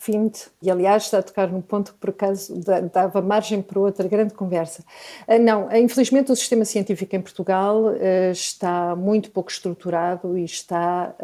20. 0.05 0.49
E, 0.61 0.71
aliás, 0.71 1.03
está 1.03 1.19
a 1.19 1.23
tocar 1.23 1.47
num 1.47 1.61
ponto 1.61 1.93
que, 1.93 1.99
por 1.99 2.09
acaso, 2.09 2.59
dava 2.91 3.21
margem 3.21 3.61
para 3.61 3.79
outra 3.79 4.07
grande 4.07 4.33
conversa. 4.33 4.83
Ah, 5.27 5.37
não, 5.37 5.71
infelizmente, 5.75 6.31
o 6.31 6.35
sistema 6.35 6.65
científico 6.65 7.15
em 7.15 7.21
Portugal 7.21 7.89
ah, 7.89 8.31
está 8.31 8.95
muito 8.95 9.31
pouco 9.31 9.51
estruturado 9.51 10.37
e 10.37 10.43
está 10.43 11.15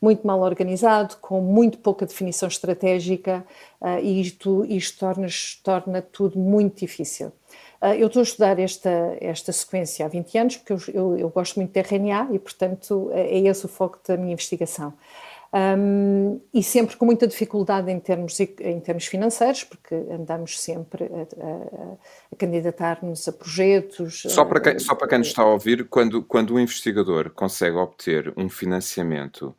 muito 0.00 0.26
mal 0.26 0.40
organizado, 0.40 1.16
com 1.20 1.40
muito 1.40 1.78
pouca 1.78 2.06
definição 2.06 2.48
estratégica, 2.48 3.44
e 4.02 4.20
isto, 4.20 4.64
isto 4.64 4.98
torna, 4.98 5.26
torna 5.62 6.02
tudo 6.02 6.38
muito 6.38 6.80
difícil. 6.80 7.32
Ah, 7.80 7.94
eu 7.94 8.06
estou 8.06 8.20
a 8.20 8.22
estudar 8.22 8.58
esta, 8.58 9.16
esta 9.20 9.52
sequência 9.52 10.06
há 10.06 10.08
20 10.08 10.38
anos, 10.38 10.56
porque 10.56 10.72
eu, 10.72 10.78
eu, 10.92 11.18
eu 11.18 11.28
gosto 11.28 11.56
muito 11.56 11.72
de 11.72 11.80
RNA 11.80 12.28
e, 12.32 12.38
portanto, 12.38 13.10
é, 13.12 13.38
é 13.38 13.38
esse 13.40 13.64
o 13.64 13.68
foco 13.68 13.98
da 14.06 14.16
minha 14.16 14.32
investigação. 14.32 14.92
Um, 15.56 16.38
e 16.52 16.62
sempre 16.62 16.96
com 16.96 17.06
muita 17.06 17.26
dificuldade 17.26 17.90
em 17.90 17.98
termos, 17.98 18.38
em 18.38 18.78
termos 18.78 19.06
financeiros, 19.06 19.64
porque 19.64 19.94
andamos 19.94 20.60
sempre 20.60 21.04
a, 21.04 21.08
a, 21.08 21.92
a 22.30 22.36
candidatar-nos 22.36 23.26
a 23.26 23.32
projetos. 23.32 24.22
Só 24.28 24.44
para, 24.44 24.60
quem, 24.60 24.78
só 24.78 24.94
para 24.94 25.08
quem 25.08 25.18
nos 25.18 25.28
está 25.28 25.42
a 25.42 25.46
ouvir, 25.46 25.88
quando, 25.88 26.22
quando 26.22 26.54
o 26.54 26.60
investigador 26.60 27.30
consegue 27.30 27.76
obter 27.76 28.34
um 28.36 28.50
financiamento 28.50 29.56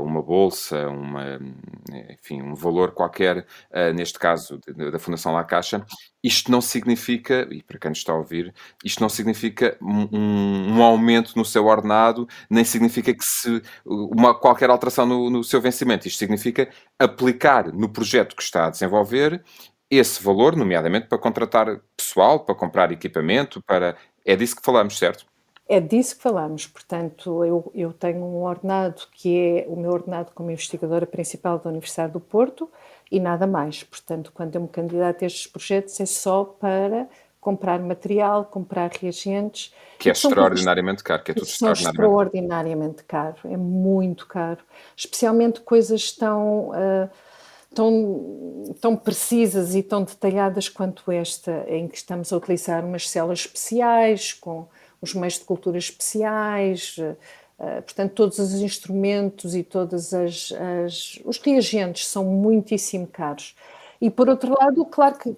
uma 0.00 0.22
bolsa, 0.22 0.88
uma, 0.88 1.38
enfim, 2.10 2.42
um 2.42 2.54
valor 2.54 2.92
qualquer, 2.92 3.46
neste 3.94 4.18
caso 4.18 4.60
da 4.92 4.98
Fundação 4.98 5.32
La 5.32 5.44
Caixa, 5.44 5.84
isto 6.22 6.50
não 6.50 6.60
significa, 6.60 7.48
e 7.50 7.62
para 7.62 7.78
quem 7.78 7.90
nos 7.90 7.98
está 7.98 8.12
a 8.12 8.16
ouvir, 8.16 8.54
isto 8.84 9.00
não 9.00 9.08
significa 9.08 9.76
um, 9.80 10.76
um 10.76 10.82
aumento 10.82 11.34
no 11.36 11.44
seu 11.44 11.66
ordenado, 11.66 12.28
nem 12.48 12.64
significa 12.64 13.14
que 13.14 13.24
se 13.24 13.62
uma, 13.84 14.34
qualquer 14.34 14.70
alteração 14.70 15.06
no, 15.06 15.30
no 15.30 15.44
seu 15.44 15.60
vencimento. 15.60 16.06
Isto 16.06 16.18
significa 16.18 16.68
aplicar 16.98 17.72
no 17.72 17.88
projeto 17.88 18.36
que 18.36 18.42
está 18.42 18.66
a 18.66 18.70
desenvolver 18.70 19.42
esse 19.90 20.22
valor, 20.22 20.54
nomeadamente 20.56 21.08
para 21.08 21.18
contratar 21.18 21.80
pessoal, 21.96 22.44
para 22.44 22.54
comprar 22.54 22.92
equipamento, 22.92 23.62
para. 23.62 23.96
É 24.24 24.36
disso 24.36 24.56
que 24.56 24.62
falamos, 24.62 24.96
certo? 24.98 25.29
É 25.72 25.78
disso 25.78 26.16
que 26.16 26.22
falamos, 26.22 26.66
portanto, 26.66 27.44
eu, 27.44 27.70
eu 27.72 27.92
tenho 27.92 28.24
um 28.24 28.42
ordenado 28.42 29.02
que 29.12 29.38
é 29.38 29.66
o 29.68 29.76
meu 29.76 29.92
ordenado 29.92 30.32
como 30.34 30.50
investigadora 30.50 31.06
principal 31.06 31.60
da 31.60 31.70
Universidade 31.70 32.12
do 32.12 32.18
Porto 32.18 32.68
e 33.08 33.20
nada 33.20 33.46
mais. 33.46 33.84
Portanto, 33.84 34.32
quando 34.34 34.56
eu 34.56 34.62
me 34.62 34.66
candidato 34.66 35.22
a 35.22 35.26
estes 35.28 35.46
projetos 35.46 36.00
é 36.00 36.06
só 36.06 36.42
para 36.42 37.06
comprar 37.40 37.78
material, 37.78 38.46
comprar 38.46 38.90
reagentes. 38.90 39.72
Que 39.96 40.08
é 40.08 40.12
extraordinariamente 40.12 41.04
caro, 41.04 41.22
que 41.22 41.30
é 41.30 41.34
tudo 41.34 41.46
extraordinariamente. 41.46 42.02
extraordinariamente 42.02 43.04
caro, 43.04 43.36
é 43.44 43.56
muito 43.56 44.26
caro. 44.26 44.58
Especialmente 44.96 45.60
coisas 45.60 46.10
tão, 46.10 46.70
uh, 46.70 47.08
tão, 47.72 48.74
tão 48.80 48.96
precisas 48.96 49.76
e 49.76 49.84
tão 49.84 50.02
detalhadas 50.02 50.68
quanto 50.68 51.12
esta, 51.12 51.64
em 51.68 51.86
que 51.86 51.96
estamos 51.96 52.32
a 52.32 52.36
utilizar 52.36 52.84
umas 52.84 53.08
células 53.08 53.38
especiais 53.38 54.32
com 54.32 54.66
os 55.00 55.14
meios 55.14 55.34
de 55.34 55.44
cultura 55.44 55.78
especiais, 55.78 56.96
uh, 56.98 57.16
portanto, 57.82 58.12
todos 58.14 58.38
os 58.38 58.54
instrumentos 58.54 59.54
e 59.54 59.62
todos 59.62 60.14
as, 60.14 60.52
as, 60.84 61.20
os 61.24 61.38
reagentes 61.38 62.06
são 62.06 62.24
muitíssimo 62.24 63.06
caros. 63.06 63.54
E, 64.00 64.08
por 64.08 64.28
outro 64.30 64.56
lado, 64.58 64.84
claro 64.86 65.16
que, 65.18 65.36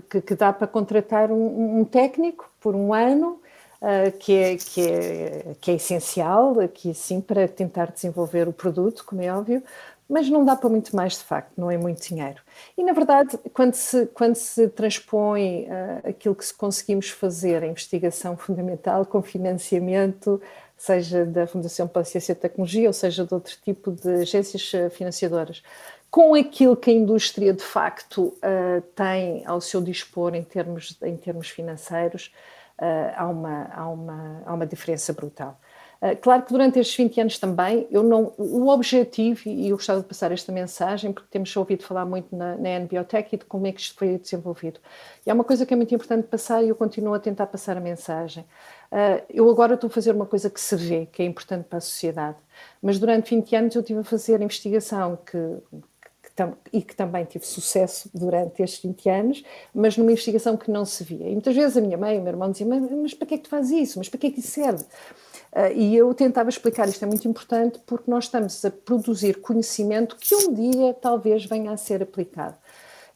que, 0.00 0.20
que 0.20 0.34
dá 0.36 0.52
para 0.52 0.68
contratar 0.68 1.32
um, 1.32 1.80
um, 1.80 1.84
técnico 1.84 2.48
por 2.60 2.74
um 2.76 2.94
ano, 2.94 3.40
uh, 3.82 4.16
que, 4.18 4.32
é, 4.36 4.56
que, 4.56 4.80
é, 4.80 5.56
que 5.60 5.70
é 5.72 5.74
essencial 5.74 6.60
aqui, 6.60 6.94
sim, 6.94 7.20
para 7.20 7.48
tentar 7.48 7.90
desenvolver 7.90 8.46
o 8.46 8.52
produto, 8.52 9.04
como 9.04 9.20
é 9.20 9.32
óbvio, 9.32 9.62
mas 10.08 10.28
não 10.28 10.44
dá 10.44 10.54
para 10.54 10.68
muito 10.68 10.94
mais 10.94 11.14
de 11.14 11.24
facto, 11.24 11.52
não 11.56 11.70
é 11.70 11.78
muito 11.78 12.06
dinheiro. 12.06 12.40
E 12.76 12.84
na 12.84 12.92
verdade, 12.92 13.38
quando 13.52 13.74
se, 13.74 14.06
quando 14.06 14.34
se 14.34 14.68
transpõe 14.68 15.64
uh, 15.64 16.08
aquilo 16.08 16.34
que 16.34 16.52
conseguimos 16.54 17.08
fazer, 17.08 17.62
a 17.62 17.66
investigação 17.66 18.36
fundamental 18.36 19.06
com 19.06 19.22
financiamento, 19.22 20.40
seja 20.76 21.24
da 21.24 21.46
Fundação 21.46 21.88
para 21.88 22.02
a 22.02 22.04
Ciência 22.04 22.32
e 22.32 22.36
Tecnologia, 22.36 22.88
ou 22.88 22.92
seja 22.92 23.24
de 23.24 23.32
outro 23.32 23.56
tipo 23.62 23.90
de 23.92 24.22
agências 24.22 24.70
ah, 24.74 24.90
financiadoras, 24.90 25.62
com 26.10 26.34
aquilo 26.34 26.76
que 26.76 26.90
a 26.90 26.94
indústria 26.94 27.52
de 27.52 27.62
facto 27.62 28.26
uh, 28.26 28.80
tem 28.94 29.44
ao 29.46 29.60
seu 29.60 29.80
dispor 29.80 30.34
em 30.34 30.44
termos, 30.44 30.96
em 31.02 31.16
termos 31.16 31.48
financeiros, 31.48 32.32
uh, 32.78 33.14
há, 33.16 33.26
uma, 33.26 33.70
há, 33.72 33.88
uma, 33.88 34.42
há 34.46 34.54
uma 34.54 34.66
diferença 34.66 35.12
brutal. 35.12 35.58
Uh, 36.04 36.14
claro 36.20 36.42
que 36.42 36.52
durante 36.52 36.78
estes 36.78 36.94
20 36.94 37.20
anos 37.22 37.38
também, 37.38 37.88
eu 37.90 38.02
não, 38.02 38.34
o 38.36 38.68
objetivo, 38.68 39.48
e 39.48 39.70
eu 39.70 39.76
gostava 39.76 40.02
de 40.02 40.06
passar 40.06 40.30
esta 40.32 40.52
mensagem, 40.52 41.10
porque 41.14 41.28
temos 41.30 41.56
ouvido 41.56 41.82
falar 41.82 42.04
muito 42.04 42.36
na, 42.36 42.58
na 42.58 42.78
NBiotech 42.80 43.34
e 43.34 43.38
de 43.38 43.46
como 43.46 43.66
é 43.66 43.72
que 43.72 43.80
isto 43.80 43.96
foi 43.96 44.18
desenvolvido. 44.18 44.80
E 45.24 45.30
há 45.30 45.34
uma 45.34 45.44
coisa 45.44 45.64
que 45.64 45.72
é 45.72 45.76
muito 45.76 45.94
importante 45.94 46.26
passar 46.28 46.62
e 46.62 46.68
eu 46.68 46.76
continuo 46.76 47.14
a 47.14 47.18
tentar 47.18 47.46
passar 47.46 47.78
a 47.78 47.80
mensagem. 47.80 48.44
Uh, 48.92 49.24
eu 49.30 49.48
agora 49.48 49.76
estou 49.76 49.88
a 49.88 49.90
fazer 49.90 50.12
uma 50.12 50.26
coisa 50.26 50.50
que 50.50 50.60
se 50.60 50.76
vê, 50.76 51.06
que 51.06 51.22
é 51.22 51.24
importante 51.24 51.64
para 51.64 51.78
a 51.78 51.80
sociedade, 51.80 52.36
mas 52.82 52.98
durante 52.98 53.34
20 53.34 53.56
anos 53.56 53.74
eu 53.74 53.80
estive 53.80 54.00
a 54.00 54.04
fazer 54.04 54.42
investigação 54.42 55.16
que 55.24 55.38
e 56.72 56.82
que 56.82 56.96
também 56.96 57.24
tive 57.24 57.46
sucesso 57.46 58.10
durante 58.12 58.60
estes 58.62 58.82
20 58.82 59.08
anos, 59.08 59.44
mas 59.72 59.96
numa 59.96 60.10
investigação 60.10 60.56
que 60.56 60.70
não 60.70 60.84
se 60.84 61.04
via. 61.04 61.28
E 61.28 61.32
muitas 61.32 61.54
vezes 61.54 61.76
a 61.76 61.80
minha 61.80 61.96
mãe 61.96 62.16
e 62.16 62.18
o 62.18 62.22
meu 62.22 62.32
irmão 62.32 62.50
diziam: 62.50 62.68
Mas, 62.68 62.90
mas 62.90 63.14
para 63.14 63.26
que 63.26 63.34
é 63.34 63.36
que 63.38 63.44
tu 63.44 63.50
fazes 63.50 63.70
isso? 63.70 63.98
Mas 63.98 64.08
para 64.08 64.18
que 64.18 64.26
é 64.26 64.30
que 64.30 64.40
isso 64.40 64.50
serve? 64.50 64.84
Uh, 65.54 65.72
e 65.74 65.96
eu 65.96 66.12
tentava 66.12 66.48
explicar 66.48 66.88
isto 66.88 67.04
é 67.04 67.06
muito 67.06 67.28
importante 67.28 67.78
porque 67.86 68.10
nós 68.10 68.24
estamos 68.24 68.64
a 68.64 68.70
produzir 68.70 69.40
conhecimento 69.40 70.16
que 70.16 70.34
um 70.34 70.52
dia 70.52 70.92
talvez 70.94 71.44
venha 71.44 71.70
a 71.70 71.76
ser 71.76 72.02
aplicado. 72.02 72.56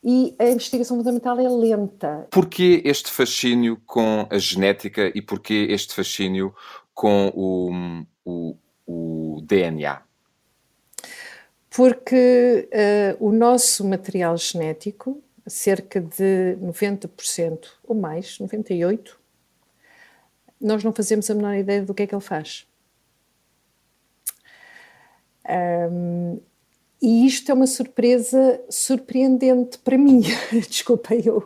E 0.05 0.37
a 0.39 0.47
investigação 0.47 0.97
fundamental 0.97 1.41
é 1.41 1.49
lenta. 1.49 2.29
Porquê 2.31 2.81
este 2.85 3.11
fascínio 3.11 3.81
com 3.85 4.27
a 4.31 4.39
genética 4.39 5.11
e 5.13 5.21
porquê 5.21 5.67
este 5.71 5.93
fascínio 5.93 6.55
com 6.95 7.33
o, 7.35 8.05
o, 8.25 8.57
o 8.87 9.41
DNA? 9.43 10.09
porque 11.79 12.69
uh, 12.73 13.25
o 13.25 13.31
nosso 13.31 13.87
material 13.87 14.37
genético, 14.37 15.23
cerca 15.47 16.01
de 16.01 16.57
90% 16.61 17.69
ou 17.85 17.95
mais, 17.95 18.37
98%, 18.39 19.11
nós 20.61 20.83
não 20.83 20.93
fazemos 20.93 21.31
a 21.31 21.35
menor 21.35 21.55
ideia 21.55 21.83
do 21.83 21.95
que 21.95 22.03
é 22.03 22.07
que 22.07 22.15
ele 22.15 22.23
faz. 22.23 22.67
Um, 25.49 26.41
e 27.01 27.27
isto 27.27 27.51
é 27.51 27.55
uma 27.55 27.67
surpresa 27.67 28.61
surpreendente 28.69 29.79
para 29.79 29.97
mim, 29.97 30.23
desculpem 30.69 31.23
o, 31.31 31.45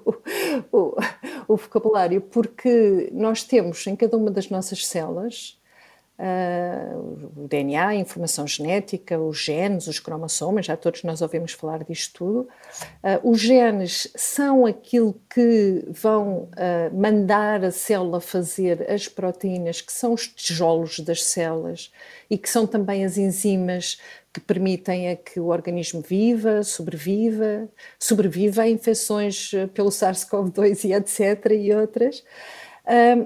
o, 0.73 0.97
o, 1.47 1.57
vocabulário, 1.57 2.23
porque 2.23 3.11
nós 3.12 3.45
temos 3.45 3.87
em 3.87 3.95
cada 3.95 4.16
uma 4.16 4.31
das 4.31 4.49
nossas 4.49 4.87
células 4.87 5.61
Uh, 6.19 7.42
o 7.45 7.49
DNA, 7.49 7.88
a 7.88 7.95
informação 7.95 8.47
genética, 8.47 9.19
os 9.19 9.38
genes, 9.38 9.87
os 9.87 9.99
cromossomas, 9.99 10.66
já 10.66 10.76
todos 10.76 11.02
nós 11.02 11.23
ouvimos 11.23 11.52
falar 11.52 11.83
disto 11.83 12.12
tudo. 12.19 12.49
Uh, 13.02 13.31
os 13.31 13.40
genes 13.40 14.07
são 14.14 14.66
aquilo 14.66 15.19
que 15.28 15.85
vão 15.88 16.50
uh, 16.52 16.95
mandar 16.95 17.64
a 17.64 17.71
célula 17.71 18.21
fazer 18.21 18.88
as 18.90 19.09
proteínas, 19.09 19.81
que 19.81 19.92
são 19.92 20.12
os 20.12 20.28
tijolos 20.28 21.00
das 21.00 21.25
células 21.25 21.90
e 22.31 22.37
que 22.37 22.49
são 22.49 22.66
também 22.66 23.04
as 23.04 23.16
enzimas 23.16 23.99
que 24.33 24.40
permitem 24.40 25.11
a 25.11 25.16
que 25.16 25.40
o 25.40 25.47
organismo 25.47 26.02
viva, 26.02 26.62
sobreviva, 26.62 27.69
sobreviva 27.99 28.62
a 28.62 28.69
infecções 28.69 29.50
pelo 29.75 29.90
SARS-CoV-2 29.90 30.85
e 30.85 30.92
etc. 30.95 31.52
e 31.52 31.75
outras. 31.75 32.23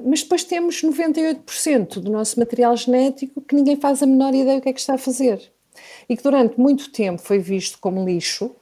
Mas 0.04 0.22
depois 0.22 0.44
temos 0.44 0.82
98% 0.82 2.00
do 2.00 2.10
nosso 2.10 2.38
material 2.38 2.76
genético 2.76 3.40
que 3.40 3.54
ninguém 3.54 3.76
faz 3.76 4.02
a 4.02 4.06
menor 4.06 4.34
ideia 4.34 4.58
do 4.58 4.62
que 4.62 4.68
é 4.68 4.72
que 4.72 4.80
está 4.80 4.94
a 4.94 4.98
fazer. 4.98 5.40
E 6.08 6.16
que 6.16 6.22
durante 6.22 6.58
muito 6.58 6.90
tempo 6.90 7.20
foi 7.20 7.38
visto 7.38 7.78
como 7.78 8.04
lixo, 8.04 8.54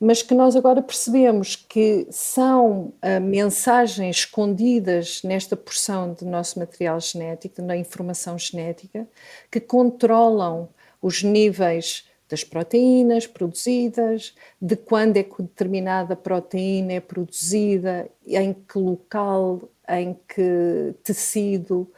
mas 0.00 0.22
que 0.22 0.34
nós 0.34 0.54
agora 0.54 0.82
percebemos 0.82 1.56
que 1.56 2.06
são 2.10 2.92
uh, 3.02 3.20
mensagens 3.20 4.18
escondidas 4.18 5.22
nesta 5.22 5.56
porção 5.56 6.12
do 6.12 6.26
nosso 6.26 6.58
material 6.58 7.00
genético, 7.00 7.62
da 7.62 7.76
informação 7.76 8.38
genética, 8.38 9.08
que 9.50 9.60
controlam 9.60 10.68
os 11.00 11.22
níveis 11.22 12.04
das 12.28 12.42
proteínas 12.42 13.26
produzidas, 13.26 14.34
de 14.60 14.74
quando 14.76 15.16
é 15.16 15.22
que 15.22 15.42
determinada 15.42 16.16
proteína 16.16 16.94
é 16.94 17.00
produzida, 17.00 18.08
em 18.26 18.52
que 18.52 18.78
local 18.78 19.68
em 19.88 20.16
que 20.28 20.94
tecido. 21.02 21.90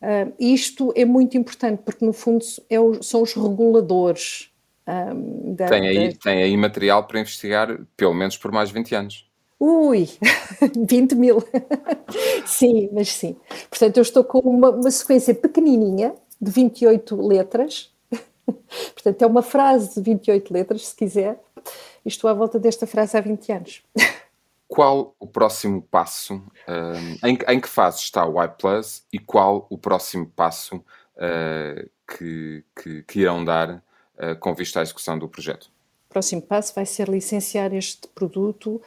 Uh, 0.00 0.32
isto 0.38 0.92
é 0.96 1.04
muito 1.04 1.36
importante 1.36 1.82
porque, 1.84 2.04
no 2.04 2.12
fundo, 2.12 2.44
é 2.68 2.80
o, 2.80 3.02
são 3.02 3.22
os 3.22 3.34
reguladores. 3.34 4.50
Um, 4.86 5.54
da, 5.54 5.68
tem, 5.68 5.86
aí, 5.86 6.12
da... 6.12 6.18
tem 6.18 6.42
aí 6.42 6.56
material 6.56 7.06
para 7.06 7.20
investigar, 7.20 7.78
pelo 7.96 8.14
menos 8.14 8.36
por 8.36 8.50
mais 8.50 8.70
20 8.70 8.94
anos. 8.94 9.30
Ui, 9.60 10.08
20 10.88 11.14
mil. 11.14 11.42
sim, 12.44 12.88
mas 12.92 13.12
sim. 13.12 13.36
Portanto, 13.70 13.96
eu 13.96 14.02
estou 14.02 14.24
com 14.24 14.40
uma, 14.40 14.70
uma 14.70 14.90
sequência 14.90 15.34
pequenininha 15.34 16.14
de 16.40 16.50
28 16.50 17.26
letras. 17.26 17.92
Portanto, 18.92 19.22
é 19.22 19.26
uma 19.26 19.42
frase 19.42 19.94
de 19.94 20.10
28 20.10 20.52
letras, 20.52 20.88
se 20.88 20.96
quiser. 20.96 21.40
Estou 22.04 22.28
à 22.28 22.34
volta 22.34 22.58
desta 22.58 22.88
frase 22.88 23.16
há 23.16 23.20
20 23.20 23.52
anos 23.52 23.82
qual 24.72 25.14
o 25.20 25.26
próximo 25.26 25.82
passo, 25.82 26.36
uh, 26.36 27.26
em, 27.26 27.36
em, 27.46 27.60
que 27.60 27.68
fase 27.68 27.98
está 27.98 28.26
o 28.26 28.42
iPlus 28.42 29.04
e 29.12 29.18
qual 29.18 29.66
o 29.68 29.76
próximo 29.76 30.26
passo 30.26 30.76
uh, 30.76 31.90
que, 32.08 32.64
que, 32.74 33.02
que, 33.02 33.20
irão 33.20 33.44
dar 33.44 33.68
uh, 33.70 34.34
com 34.40 34.54
vista 34.54 34.80
à 34.80 34.82
execução 34.82 35.18
do 35.18 35.28
projeto? 35.28 35.70
O 36.08 36.12
próximo 36.12 36.40
passo 36.40 36.74
vai 36.74 36.86
ser 36.86 37.06
licenciar 37.06 37.74
este 37.74 38.08
produto 38.08 38.80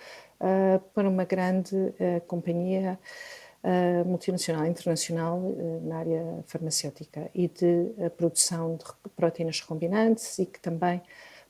para 0.94 1.08
uma 1.08 1.24
grande 1.24 1.76
companhia 2.28 3.00
multinacional, 4.06 4.66
internacional, 4.68 5.42
na 5.82 5.98
área 5.98 6.44
farmacêutica 6.46 7.32
e 7.34 7.48
de 7.48 7.92
produção 8.16 8.76
de 8.76 8.84
proteínas 9.16 9.62
recombinantes 9.62 10.38
e 10.38 10.46
que 10.46 10.60
também 10.60 11.02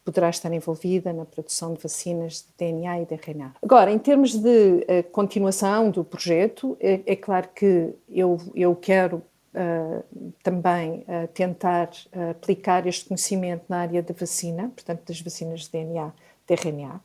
poderá 0.05 0.29
estar 0.29 0.53
envolvida 0.53 1.11
na 1.11 1.25
produção 1.25 1.73
de 1.73 1.81
vacinas 1.81 2.41
de 2.41 2.47
DNA 2.59 3.01
e 3.01 3.05
de 3.05 3.15
RNA. 3.15 3.55
Agora, 3.61 3.91
em 3.91 3.97
termos 3.97 4.35
de 4.35 4.85
uh, 4.87 5.03
continuação 5.11 5.89
do 5.89 6.03
projeto, 6.03 6.77
é, 6.79 7.01
é, 7.07 7.15
claro 7.15 7.49
que 7.55 7.95
eu, 8.07 8.37
eu 8.53 8.75
quero 8.75 9.17
uh, 9.17 10.31
também 10.43 10.99
uh, 10.99 11.27
tentar 11.33 11.89
aplicar 12.29 12.85
este 12.85 13.05
conhecimento 13.05 13.63
na 13.67 13.79
área 13.79 14.03
da 14.03 14.13
vacina, 14.13 14.71
portanto, 14.75 15.01
das 15.07 15.19
vacinas 15.19 15.61
de 15.61 15.71
DNA, 15.71 16.13
de 16.47 16.53
RNA. 16.53 17.01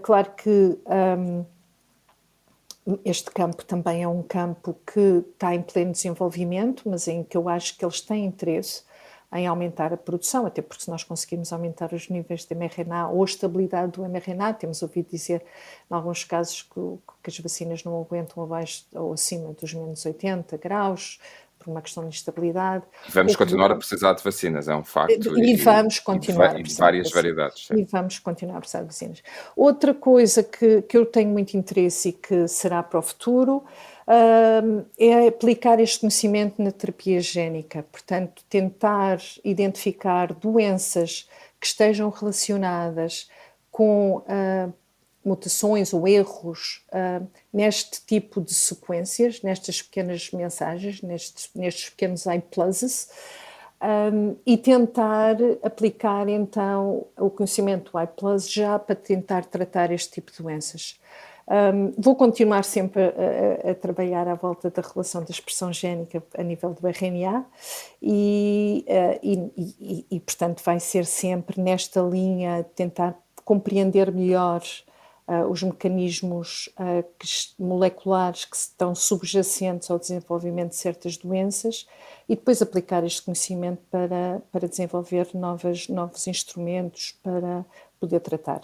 claro 0.00 0.30
que 0.30 0.78
um, 1.20 1.44
este 3.04 3.30
campo 3.30 3.62
também 3.66 4.02
é 4.02 4.08
um 4.08 4.22
campo 4.22 4.74
que 4.90 5.22
está 5.34 5.54
em 5.54 5.60
pleno 5.60 5.92
desenvolvimento, 5.92 6.88
mas 6.88 7.06
em 7.06 7.22
que 7.22 7.36
eu 7.36 7.46
acho 7.50 7.76
que 7.76 7.84
eles 7.84 8.00
têm 8.00 8.24
interesse 8.24 8.82
em 9.32 9.46
aumentar 9.46 9.92
a 9.92 9.96
produção, 9.96 10.44
até 10.44 10.60
porque 10.60 10.82
se 10.82 10.90
nós 10.90 11.04
conseguirmos 11.04 11.52
aumentar 11.52 11.92
os 11.92 12.08
níveis 12.08 12.44
de 12.44 12.54
mRNA 12.54 13.08
ou 13.08 13.22
a 13.22 13.24
estabilidade 13.24 13.92
do 13.92 14.04
mRNA, 14.04 14.54
temos 14.54 14.82
ouvido 14.82 15.08
dizer, 15.10 15.42
em 15.90 15.94
alguns 15.94 16.24
casos, 16.24 16.62
que, 16.62 16.80
que 17.22 17.30
as 17.30 17.38
vacinas 17.38 17.84
não 17.84 18.00
aguentam 18.00 18.42
abaixo 18.42 18.84
ou 18.92 19.12
acima 19.12 19.52
dos 19.52 19.72
menos 19.72 20.04
80 20.04 20.56
graus, 20.56 21.20
por 21.60 21.70
uma 21.70 21.82
questão 21.82 22.08
de 22.08 22.16
estabilidade. 22.16 22.84
Vamos 23.10 23.36
continuar 23.36 23.70
a 23.70 23.76
precisar 23.76 24.14
de 24.14 24.24
vacinas, 24.24 24.66
é 24.66 24.74
um 24.74 24.82
facto. 24.82 25.38
E, 25.38 25.52
e 25.52 25.56
vamos 25.56 25.98
continuar 25.98 26.58
e, 26.58 26.62
e, 26.62 26.74
várias 26.74 27.10
variedades. 27.10 27.68
E 27.70 27.84
vamos 27.84 28.18
continuar 28.18 28.56
a 28.56 28.60
precisar 28.60 28.80
de 28.80 28.86
vacinas. 28.86 29.22
Outra 29.54 29.92
coisa 29.92 30.42
que, 30.42 30.82
que 30.82 30.96
eu 30.96 31.04
tenho 31.04 31.28
muito 31.30 31.54
interesse 31.54 32.08
e 32.08 32.12
que 32.12 32.48
será 32.48 32.82
para 32.82 32.98
o 32.98 33.02
futuro 33.02 33.62
uh, 34.08 34.86
é 34.98 35.28
aplicar 35.28 35.78
este 35.78 36.00
conhecimento 36.00 36.62
na 36.62 36.72
terapia 36.72 37.20
génica, 37.20 37.84
portanto, 37.92 38.42
tentar 38.48 39.18
identificar 39.44 40.32
doenças 40.32 41.28
que 41.60 41.66
estejam 41.66 42.08
relacionadas 42.08 43.28
com 43.70 44.16
uh, 44.16 44.72
mutações 45.30 45.94
ou 45.94 46.08
erros 46.08 46.84
uh, 46.88 47.24
neste 47.52 48.04
tipo 48.04 48.40
de 48.40 48.52
sequências, 48.52 49.42
nestas 49.42 49.80
pequenas 49.80 50.30
mensagens, 50.32 51.00
nestes, 51.02 51.50
nestes 51.54 51.90
pequenos 51.90 52.26
iPluses, 52.26 53.08
um, 53.82 54.36
e 54.44 54.58
tentar 54.58 55.36
aplicar 55.62 56.28
então 56.28 57.06
o 57.16 57.30
conhecimento 57.30 57.92
do 57.92 58.00
iPlus 58.00 58.50
já 58.50 58.78
para 58.78 58.94
tentar 58.94 59.44
tratar 59.44 59.90
este 59.90 60.10
tipo 60.10 60.32
de 60.32 60.42
doenças. 60.42 61.00
Um, 61.48 61.92
vou 61.98 62.14
continuar 62.14 62.62
sempre 62.62 63.02
a, 63.02 63.68
a, 63.68 63.70
a, 63.70 63.74
trabalhar 63.74 64.28
à 64.28 64.34
volta 64.34 64.70
da 64.70 64.82
relação 64.82 65.24
da 65.24 65.30
expressão 65.30 65.72
génica 65.72 66.22
a 66.38 66.42
nível 66.44 66.74
do 66.74 66.86
RNA 66.86 67.44
e, 68.00 68.84
uh, 68.86 69.18
e, 69.22 69.74
e, 69.80 70.06
e, 70.10 70.20
portanto, 70.20 70.62
vai 70.64 70.78
ser 70.78 71.04
sempre 71.06 71.60
nesta 71.60 72.00
linha 72.02 72.64
tentar 72.76 73.16
compreender 73.44 74.12
melhor 74.12 74.62
uh, 75.30 75.48
os 75.48 75.62
mecanismos 75.62 76.68
uh, 76.76 77.04
que, 77.18 77.28
moleculares 77.56 78.44
que 78.44 78.56
estão 78.56 78.94
subjacentes 78.94 79.88
ao 79.90 79.98
desenvolvimento 79.98 80.70
de 80.70 80.76
certas 80.76 81.16
doenças 81.16 81.86
e 82.28 82.34
depois 82.34 82.60
aplicar 82.60 83.04
este 83.04 83.22
conhecimento 83.22 83.80
para, 83.90 84.42
para 84.50 84.68
desenvolver 84.68 85.28
novas, 85.32 85.86
novos 85.88 86.26
instrumentos 86.26 87.16
para 87.22 87.64
poder 88.00 88.20
tratar 88.20 88.62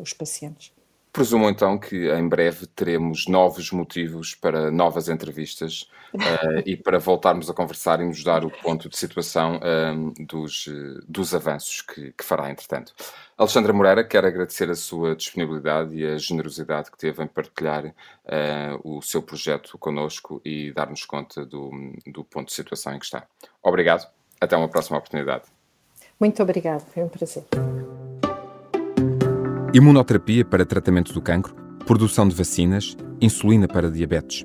os 0.00 0.12
pacientes. 0.12 0.72
Presumo 1.12 1.50
então 1.50 1.76
que 1.76 2.10
em 2.10 2.26
breve 2.26 2.66
teremos 2.66 3.26
novos 3.26 3.70
motivos 3.70 4.34
para 4.34 4.70
novas 4.70 5.10
entrevistas 5.10 5.86
uh, 6.14 6.62
e 6.64 6.74
para 6.74 6.98
voltarmos 6.98 7.50
a 7.50 7.54
conversar 7.54 8.00
e 8.00 8.04
nos 8.06 8.24
dar 8.24 8.46
o 8.46 8.50
ponto 8.50 8.88
de 8.88 8.96
situação 8.96 9.56
uh, 9.56 10.24
dos, 10.24 10.70
dos 11.06 11.34
avanços 11.34 11.82
que, 11.82 12.12
que, 12.12 12.24
fará, 12.24 12.50
entretanto. 12.50 12.94
Alexandra 13.36 13.74
Moreira, 13.74 14.02
quero 14.02 14.26
agradecer 14.26 14.70
a 14.70 14.74
sua 14.74 15.14
disponibilidade 15.14 15.94
e 15.94 16.06
a 16.06 16.16
generosidade 16.16 16.90
que 16.90 16.96
teve 16.96 17.22
em 17.22 17.26
partilhar 17.26 17.84
uh, 17.84 17.92
o 18.82 19.02
seu 19.02 19.22
projeto 19.22 19.76
connosco 19.76 20.40
e 20.42 20.72
dar-nos 20.72 21.04
conta 21.04 21.44
do, 21.44 21.70
do 22.06 22.24
ponto 22.24 22.48
de 22.48 22.54
situação 22.54 22.94
em 22.94 22.98
que 22.98 23.04
está. 23.04 23.26
Obrigado, 23.62 24.08
até 24.40 24.56
uma 24.56 24.68
próxima 24.68 24.96
oportunidade. 24.96 25.44
Muito 26.18 26.42
obrigado, 26.42 26.86
foi 26.86 27.02
um 27.02 27.08
prazer. 27.08 27.44
Imunoterapia 29.74 30.44
para 30.44 30.66
tratamento 30.66 31.14
do 31.14 31.22
cancro, 31.22 31.54
produção 31.86 32.28
de 32.28 32.34
vacinas, 32.34 32.94
insulina 33.22 33.66
para 33.66 33.90
diabetes. 33.90 34.44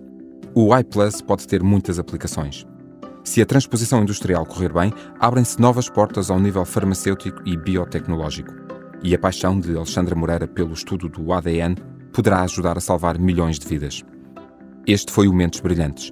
O 0.55 0.73
iPlus 0.73 1.21
pode 1.21 1.45
ter 1.45 1.61
muitas 1.61 1.99
aplicações. 1.99 2.65
Se 3.25 3.41
a 3.41 3.45
transposição 3.45 4.01
industrial 4.01 4.45
correr 4.45 4.71
bem, 4.71 4.93
abrem-se 5.19 5.59
novas 5.59 5.89
portas 5.89 6.31
ao 6.31 6.39
nível 6.39 6.63
farmacêutico 6.63 7.41
e 7.45 7.57
biotecnológico. 7.57 8.53
E 9.03 9.13
a 9.13 9.19
paixão 9.19 9.59
de 9.59 9.75
Alexandra 9.75 10.15
Moreira 10.15 10.47
pelo 10.47 10.71
estudo 10.71 11.09
do 11.09 11.33
ADN 11.33 11.75
poderá 12.13 12.43
ajudar 12.43 12.77
a 12.77 12.81
salvar 12.81 13.19
milhões 13.19 13.59
de 13.59 13.67
vidas. 13.67 14.05
Este 14.87 15.11
foi 15.11 15.27
o 15.27 15.33
Mentes 15.33 15.59
Brilhantes. 15.59 16.09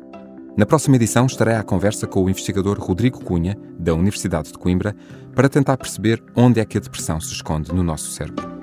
Na 0.57 0.65
próxima 0.65 0.97
edição 0.97 1.25
estarei 1.25 1.55
à 1.55 1.63
conversa 1.63 2.05
com 2.05 2.21
o 2.21 2.29
investigador 2.29 2.77
Rodrigo 2.79 3.23
Cunha, 3.23 3.57
da 3.79 3.93
Universidade 3.93 4.51
de 4.51 4.57
Coimbra, 4.57 4.93
para 5.33 5.47
tentar 5.47 5.77
perceber 5.77 6.21
onde 6.35 6.59
é 6.59 6.65
que 6.65 6.77
a 6.77 6.81
depressão 6.81 7.21
se 7.21 7.31
esconde 7.31 7.73
no 7.73 7.81
nosso 7.81 8.11
cérebro. 8.11 8.54